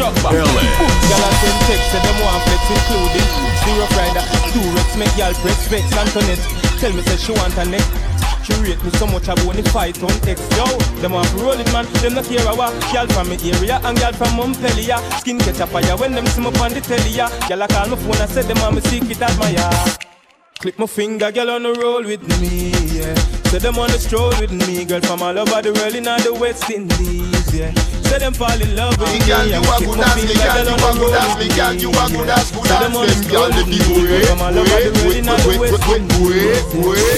Chuck 0.00 0.16
back. 0.24 0.32
Girl, 0.32 0.48
I 0.48 1.30
send 1.44 1.60
text, 1.68 1.92
say 1.92 2.00
them 2.00 2.16
want 2.24 2.40
flex 2.48 2.64
including 2.72 3.28
Zero 3.60 3.84
Rider, 4.00 4.24
two 4.48 4.64
Durex, 4.64 4.96
make 4.96 5.12
y'all 5.20 5.36
press 5.44 5.68
vex 5.68 5.92
Antoinette, 5.92 6.40
tell 6.80 6.88
me 6.96 7.02
say 7.04 7.20
she 7.20 7.32
want 7.36 7.52
a 7.60 7.68
neck. 7.68 7.84
She 8.40 8.56
rate 8.64 8.82
me 8.82 8.88
so 8.96 9.06
much 9.06 9.28
I 9.28 9.36
want 9.44 9.60
to 9.60 9.70
fight 9.70 10.02
on 10.02 10.16
X. 10.24 10.40
Yo, 10.56 10.64
them 11.04 11.12
want 11.12 11.28
roll 11.34 11.52
it 11.52 11.70
man. 11.76 11.84
Them 12.00 12.14
not 12.14 12.24
care 12.24 12.40
what 12.56 12.72
Girl 12.88 13.06
from 13.12 13.28
me 13.28 13.36
area 13.44 13.76
and 13.84 13.98
girl 14.00 14.12
from 14.16 14.36
Montpellier. 14.40 14.96
Skin 15.20 15.38
catch 15.38 15.60
a 15.60 15.66
fire 15.66 15.96
when 15.98 16.12
them 16.12 16.24
see 16.32 16.40
me 16.40 16.48
on 16.48 16.72
the 16.72 16.80
telly 16.80 17.10
ya 17.10 17.28
Girl 17.46 17.62
I 17.62 17.66
call 17.66 17.88
my 17.88 17.96
phone 17.96 18.16
and 18.16 18.30
say 18.30 18.40
them 18.40 18.56
want 18.64 18.76
me 18.76 18.80
secret 18.80 19.20
admire 19.20 19.68
Click 20.60 20.78
my 20.78 20.86
finger, 20.86 21.30
girl 21.30 21.50
on 21.50 21.62
the 21.64 21.74
roll 21.74 22.04
with 22.04 22.24
me, 22.40 22.72
yeah. 22.96 23.39
Say 23.50 23.58
them 23.58 23.78
on 23.82 23.90
the 23.90 23.98
stroll 23.98 24.30
with 24.38 24.52
me, 24.54 24.84
girl 24.84 25.00
from 25.02 25.22
all 25.22 25.36
over 25.36 25.58
the 25.60 25.74
world 25.74 25.94
in 25.98 26.06
all 26.06 26.22
the 26.22 26.32
West 26.32 26.70
Indies, 26.70 27.50
yeah. 27.50 27.74
Say 28.06 28.18
them 28.22 28.32
fall 28.32 28.54
in 28.54 28.76
love 28.78 28.94
with 28.94 29.10
me, 29.10 29.18
Girl, 29.26 29.42
you 29.42 29.58
and 29.58 29.66
a 29.66 29.74
click 29.74 29.90
good 29.90 30.06
as 30.06 30.14
me, 30.22 30.30
girl, 30.38 30.54
you 30.62 30.78
on 30.78 30.94
a 30.94 30.98
good 31.02 31.18
as 31.18 31.34
me, 31.34 31.48
girl, 31.58 31.74
you 31.74 31.90
a 31.90 32.04
good 32.14 32.30
as 32.30 32.46
good 32.54 32.70
as 32.70 32.78
them 32.78 32.94
on 32.94 33.10
girl, 33.26 33.50
the 33.50 33.66
girl 33.66 34.22
from 34.30 34.38
all 34.38 34.54
over 34.54 34.78
the 34.86 34.90
world 35.02 35.18
in 35.18 35.26
all 35.26 35.34
the 35.42 35.58
West 35.58 35.82
Indies. 35.90 36.62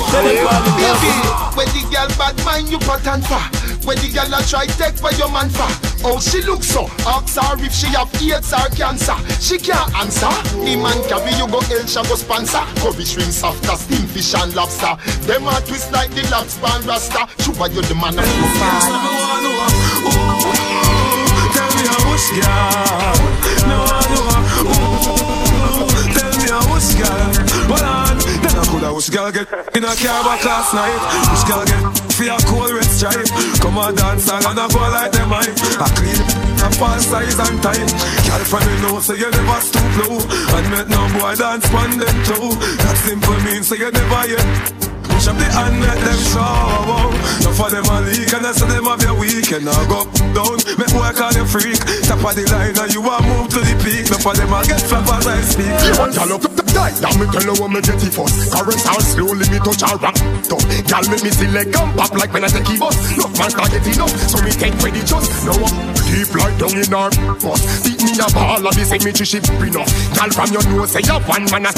Say 0.09 0.25
them 0.25 0.41
fall 0.41 0.65
in 0.65 0.73
love 0.81 1.05
Baby, 1.05 1.13
with 1.13 1.21
me. 1.21 1.53
where 1.53 1.69
the 1.69 1.83
girl 1.93 2.09
bad 2.17 2.37
mind 2.49 2.73
you 2.73 2.81
pattern 2.81 3.21
for? 3.29 3.62
Where 3.85 3.97
the 3.97 4.09
girl 4.15 4.31
a 4.31 4.43
try 4.47 4.67
take 4.67 4.95
for 4.95 5.11
your 5.19 5.31
man 5.31 5.51
for? 5.51 5.67
Oh, 6.05 6.21
she 6.21 6.43
look 6.43 6.63
so. 6.63 6.87
Ask 7.07 7.35
her 7.35 7.59
if 7.59 7.73
she 7.75 7.87
have 7.95 8.15
AIDS 8.15 8.53
or 8.53 8.71
cancer. 8.75 9.19
She 9.43 9.59
can't 9.59 9.91
answer. 9.99 10.31
The 10.63 10.77
man 10.79 11.03
carry 11.11 11.35
you 11.35 11.47
go 11.51 11.59
El 11.67 11.83
go 11.87 12.15
sponsor. 12.15 12.63
Curry 12.79 13.05
shrimp 13.05 13.33
softer, 13.33 13.75
steam 13.75 14.07
fish 14.07 14.35
and 14.35 14.55
lobster. 14.55 14.95
Them 15.27 15.47
a 15.47 15.61
twist 15.67 15.91
like 15.91 16.11
the 16.15 16.23
lobster 16.31 16.67
and 16.67 16.85
rasta. 16.87 17.27
Sugar 17.43 17.67
you 17.75 17.83
the 17.83 17.95
man 17.95 18.19
of 18.19 18.25
Tell 21.55 21.71
me 21.75 21.83
how 21.91 22.07
was 22.07 22.31
girl. 22.39 23.19
No. 23.67 23.83
Tell 26.15 26.35
me 26.39 26.47
how 26.51 26.63
was 26.73 26.95
girl. 26.95 28.12
Then 28.83 28.91
I 28.91 28.99
girl 29.15 29.31
get 29.31 29.47
in 29.79 29.85
a 29.87 29.95
car 29.95 30.21
back 30.27 30.43
last 30.43 30.75
night. 30.75 31.03
Was 31.31 31.47
girl 31.47 31.63
get 31.63 31.87
for 32.19 32.27
a 32.27 32.37
cold 32.51 32.75
red 32.75 32.91
stripe. 32.91 33.31
Come 33.63 33.79
on 33.79 33.95
dance 33.95 34.27
and 34.27 34.43
I 34.43 34.67
go 34.67 34.83
like 34.91 35.13
them 35.15 35.31
I. 35.31 35.47
I 35.79 35.87
clean 35.95 36.19
a 36.19 36.69
false 36.75 37.07
size 37.07 37.39
and 37.39 37.63
time. 37.63 37.87
Girl 38.27 38.43
from 38.43 38.67
me 38.67 38.75
know 38.83 38.99
so 38.99 39.15
you 39.15 39.31
never 39.31 39.61
stoop 39.63 39.87
low. 40.03 40.19
And 40.19 40.67
make 40.75 40.91
no 40.91 40.99
boy 41.15 41.31
dance 41.39 41.71
on 41.71 41.95
them 41.95 42.17
too. 42.27 42.59
That 42.83 42.99
simple 43.07 43.39
means 43.47 43.71
so 43.71 43.79
you 43.79 43.87
never 43.87 44.23
yet. 44.27 44.51
Push 45.07 45.31
up 45.31 45.39
the 45.39 45.47
hand, 45.47 45.79
let 45.79 46.03
them 46.03 46.21
show. 46.35 47.15
No 47.47 47.51
for 47.55 47.71
them 47.71 47.87
a 47.87 48.03
leak, 48.03 48.35
and 48.35 48.43
I 48.43 48.51
say 48.51 48.67
them 48.67 48.91
have 48.91 48.99
your 48.99 49.15
weekend. 49.15 49.63
Now 49.63 49.79
go 49.87 50.11
down, 50.35 50.59
make 50.75 50.91
boy 50.91 51.07
call 51.15 51.31
you 51.31 51.47
freak. 51.47 51.79
Top 52.11 52.19
of 52.19 52.35
the 52.35 52.51
line, 52.51 52.75
and 52.75 52.91
you 52.91 52.99
a 52.99 53.15
move 53.31 53.47
to 53.55 53.63
the 53.63 53.79
peak. 53.79 54.11
No 54.11 54.19
for 54.19 54.35
them 54.35 54.51
a 54.51 54.59
get 54.67 54.83
flap 54.83 55.07
as 55.07 55.27
I 55.31 55.39
speak. 55.47 56.62
Die 56.73 57.17
me 57.19 57.27
tell 57.31 57.47
her 57.47 57.57
when 57.61 57.73
me 57.73 57.81
get 57.81 58.03
it 58.03 58.13
first. 58.13 58.53
Caress 58.53 58.87
her 58.87 59.01
slowly 59.01 59.47
me 59.51 59.59
touch 59.61 59.83
her 59.85 59.97
rock 60.01 60.17
top 60.49 60.63
Girl 60.89 61.05
make 61.11 61.23
me 61.23 61.31
see 61.31 61.49
leg 61.49 61.73
come 61.73 61.93
pop 61.95 62.13
like 62.15 62.33
when 62.33 62.45
I 62.45 62.49
take 62.49 62.69
it 62.69 62.81
bus. 62.81 62.97
No 63.17 63.29
man 63.39 63.51
can 63.53 63.69
get 63.71 63.87
enough 63.87 64.13
So 64.29 64.39
me 64.43 64.51
take 64.53 64.77
ready 64.83 65.03
just 65.05 65.29
Now 65.47 65.57
deep 66.09 66.31
like 66.35 66.57
down 66.59 66.77
in 66.77 66.93
her 66.93 67.11
bus. 67.41 67.61
Beat 67.85 68.01
me 68.03 68.13
a 68.21 68.27
ball 68.33 68.67
of 68.67 68.75
the 68.75 68.85
same 68.85 69.05
me 69.05 69.13
she 69.13 69.39
enough 69.39 69.91
Girl 70.17 70.31
from 70.33 70.51
your 70.53 70.65
nose 70.73 70.93
say 70.93 71.03
you 71.05 71.19
one 71.25 71.47
man 71.51 71.69
a 71.69 71.73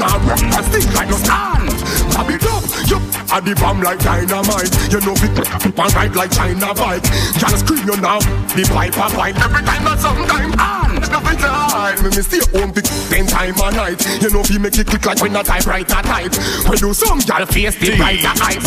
Now 0.00 0.16
rock 0.24 0.42
and 0.42 0.64
stick 0.72 0.86
like 0.94 1.08
no 1.08 1.18
stand 1.20 1.68
Pop 2.14 2.28
it 2.30 2.44
up 2.48 2.64
You 2.88 2.98
are 3.28 3.42
the 3.44 3.52
bomb 3.60 3.80
like 3.84 4.00
dynamite. 4.00 4.72
You 4.88 5.00
know 5.04 5.16
it 5.18 5.36
and 5.36 5.94
ride 5.94 6.16
like 6.16 6.32
China 6.32 6.72
bike 6.74 7.04
Girl 7.38 7.56
scream 7.60 7.84
you 7.86 7.96
now 8.00 8.18
The 8.54 8.64
pipe 8.72 8.96
a 8.96 9.06
pipe 9.12 9.36
Every 9.36 9.62
time 9.62 9.84
that 9.84 9.98
sometime 10.00 10.52
on 10.58 10.90
Nothing 11.12 11.38
time 11.38 11.96
Me 12.02 12.08
me 12.16 12.22
stay 12.22 12.42
home 12.56 12.72
pick 12.72 12.84
ten 13.12 13.26
time 13.26 13.54
a 13.60 13.68
night 13.78 14.02
You 14.20 14.30
know 14.30 14.42
fi 14.42 14.58
make 14.58 14.76
it 14.78 14.86
click 14.86 15.06
like 15.06 15.22
when 15.22 15.36
a 15.36 15.42
typewriter 15.42 16.02
type 16.02 16.34
When 16.66 16.78
do 16.78 16.92
some 16.92 17.22
girl 17.22 17.46
face 17.46 17.78
the 17.78 17.96
brighter 17.96 18.34
eyes 18.42 18.66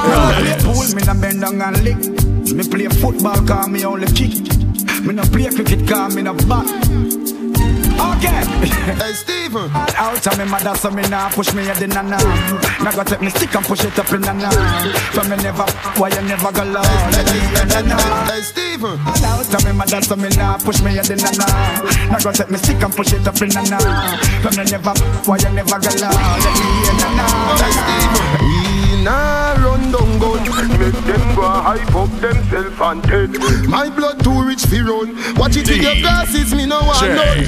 Pool, 0.00 0.94
me 0.94 1.02
no 1.02 1.14
bend 1.20 1.40
down 1.40 1.60
and 1.60 1.84
lick. 1.84 1.98
Me 2.54 2.66
play 2.68 2.88
football, 2.88 3.46
cause 3.46 3.68
me 3.68 3.84
only 3.84 4.06
kick. 4.08 4.32
Me 5.02 5.12
no 5.12 5.22
play 5.24 5.50
cricket, 5.50 5.86
cause 5.86 6.14
me 6.14 6.22
no 6.22 6.34
bat. 6.34 7.39
Okay. 8.00 8.40
hey 9.00 9.12
Steven. 9.12 9.70
Out 9.96 10.26
of 10.26 10.38
me 10.38 10.44
mother, 10.44 10.74
so 10.74 10.90
me 10.90 11.02
nah 11.08 11.28
push 11.30 11.52
me 11.54 11.64
head 11.64 11.82
in 11.82 11.92
a 11.92 12.02
nah. 12.02 12.18
Now 12.82 12.92
go 12.92 13.04
take 13.04 13.20
me 13.20 13.30
stick 13.30 13.54
and 13.54 13.64
push 13.64 13.84
it 13.84 13.98
up 13.98 14.10
in 14.12 14.24
a 14.24 14.32
nah. 14.32 14.50
So 15.12 15.22
me 15.24 15.36
never, 15.36 15.64
why 15.96 16.08
you 16.08 16.22
never 16.22 16.52
go 16.52 16.64
low? 16.64 16.82
Hey 16.82 18.42
Steven. 18.42 18.98
Out 19.24 19.54
of 19.54 19.64
me 19.64 19.72
mother, 19.72 20.02
so 20.02 20.16
me 20.16 20.28
nah 20.36 20.58
push 20.58 20.80
me 20.82 20.92
head 20.92 21.10
in 21.10 21.20
a 21.20 21.30
nah. 21.36 22.12
Now 22.12 22.18
go 22.18 22.32
take 22.32 22.50
me 22.50 22.58
stick 22.58 22.82
and 22.82 22.92
push 22.94 23.12
it 23.12 23.26
up 23.26 23.40
in 23.42 23.50
a 23.56 23.62
nah. 23.68 23.80
So 24.42 24.50
me 24.56 24.64
never, 24.70 24.94
why 25.28 25.36
you 25.38 25.50
never 25.50 25.78
go 25.78 25.90
low? 26.00 26.10
Hey 27.60 27.72
Steven 27.72 28.69
in 29.00 29.08
a 29.08 29.56
run 29.64 29.92
down 29.92 30.10
gun 30.20 30.44
Make 30.76 31.00
them 31.08 31.24
go 31.34 31.48
hype 31.48 31.94
up 31.96 32.12
themself 32.20 32.80
and 32.80 33.02
dead 33.08 33.32
My 33.68 33.88
blood 33.88 34.22
too 34.22 34.44
rich 34.44 34.64
for 34.68 34.84
run. 34.84 35.16
Watch 35.36 35.56
it 35.56 35.68
with 35.68 35.80
your 35.80 35.96
glasses, 36.04 36.52
me 36.54 36.66
no 36.66 36.80
want 36.84 37.00
none. 37.00 37.44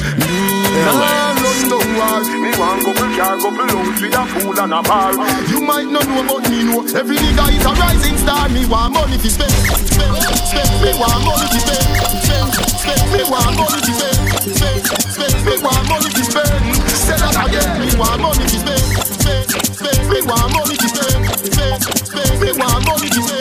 Run 0.73 1.69
down 1.69 1.89
war 1.97 2.21
Me 2.41 2.51
want 2.57 2.81
couple 2.85 3.11
car, 3.17 3.37
for 3.41 3.53
house 3.53 4.01
with 4.01 4.17
a 4.17 4.23
pool 4.33 4.57
and 4.57 4.73
a 4.73 4.81
bar. 4.83 5.13
You 5.49 5.61
might 5.61 5.89
not 5.89 6.07
know 6.09 6.25
about 6.25 6.49
me 6.49 6.65
know. 6.65 6.81
Every 6.97 7.17
nigga 7.17 7.45
is 7.53 7.65
a 7.65 7.73
rising 7.77 8.17
star. 8.17 8.49
Me 8.49 8.65
want 8.67 8.95
money 8.95 9.19
to 9.19 9.29
spend. 9.29 9.53
Spend, 9.53 10.17
spend, 10.49 10.73
me 10.81 10.93
want 10.97 11.21
money 11.25 11.49
to 11.53 11.59
spend. 11.61 11.89
Spend, 12.25 12.49
spend, 12.81 13.05
me 13.13 13.23
want 13.29 13.57
money 13.61 13.81
to 13.81 13.93
spend. 13.93 14.21
Spend, 14.57 14.85
spend, 15.05 15.37
me 15.45 15.55
want 15.61 15.85
money 15.89 16.09
to 16.09 16.23
spend. 16.25 16.65
Say 16.89 17.17
that 17.17 17.37
again, 17.45 17.71
me 17.81 17.89
want 17.99 18.21
money 18.21 18.45
to 18.45 18.57
spend. 18.57 18.85
Spend, 19.21 19.49
spend, 19.77 20.01
me 20.09 20.21
want 20.25 20.53
money 20.53 20.77
to 20.77 20.89
spend 20.89 21.12
want 22.59 22.87
money 22.87 23.09
to 23.09 23.32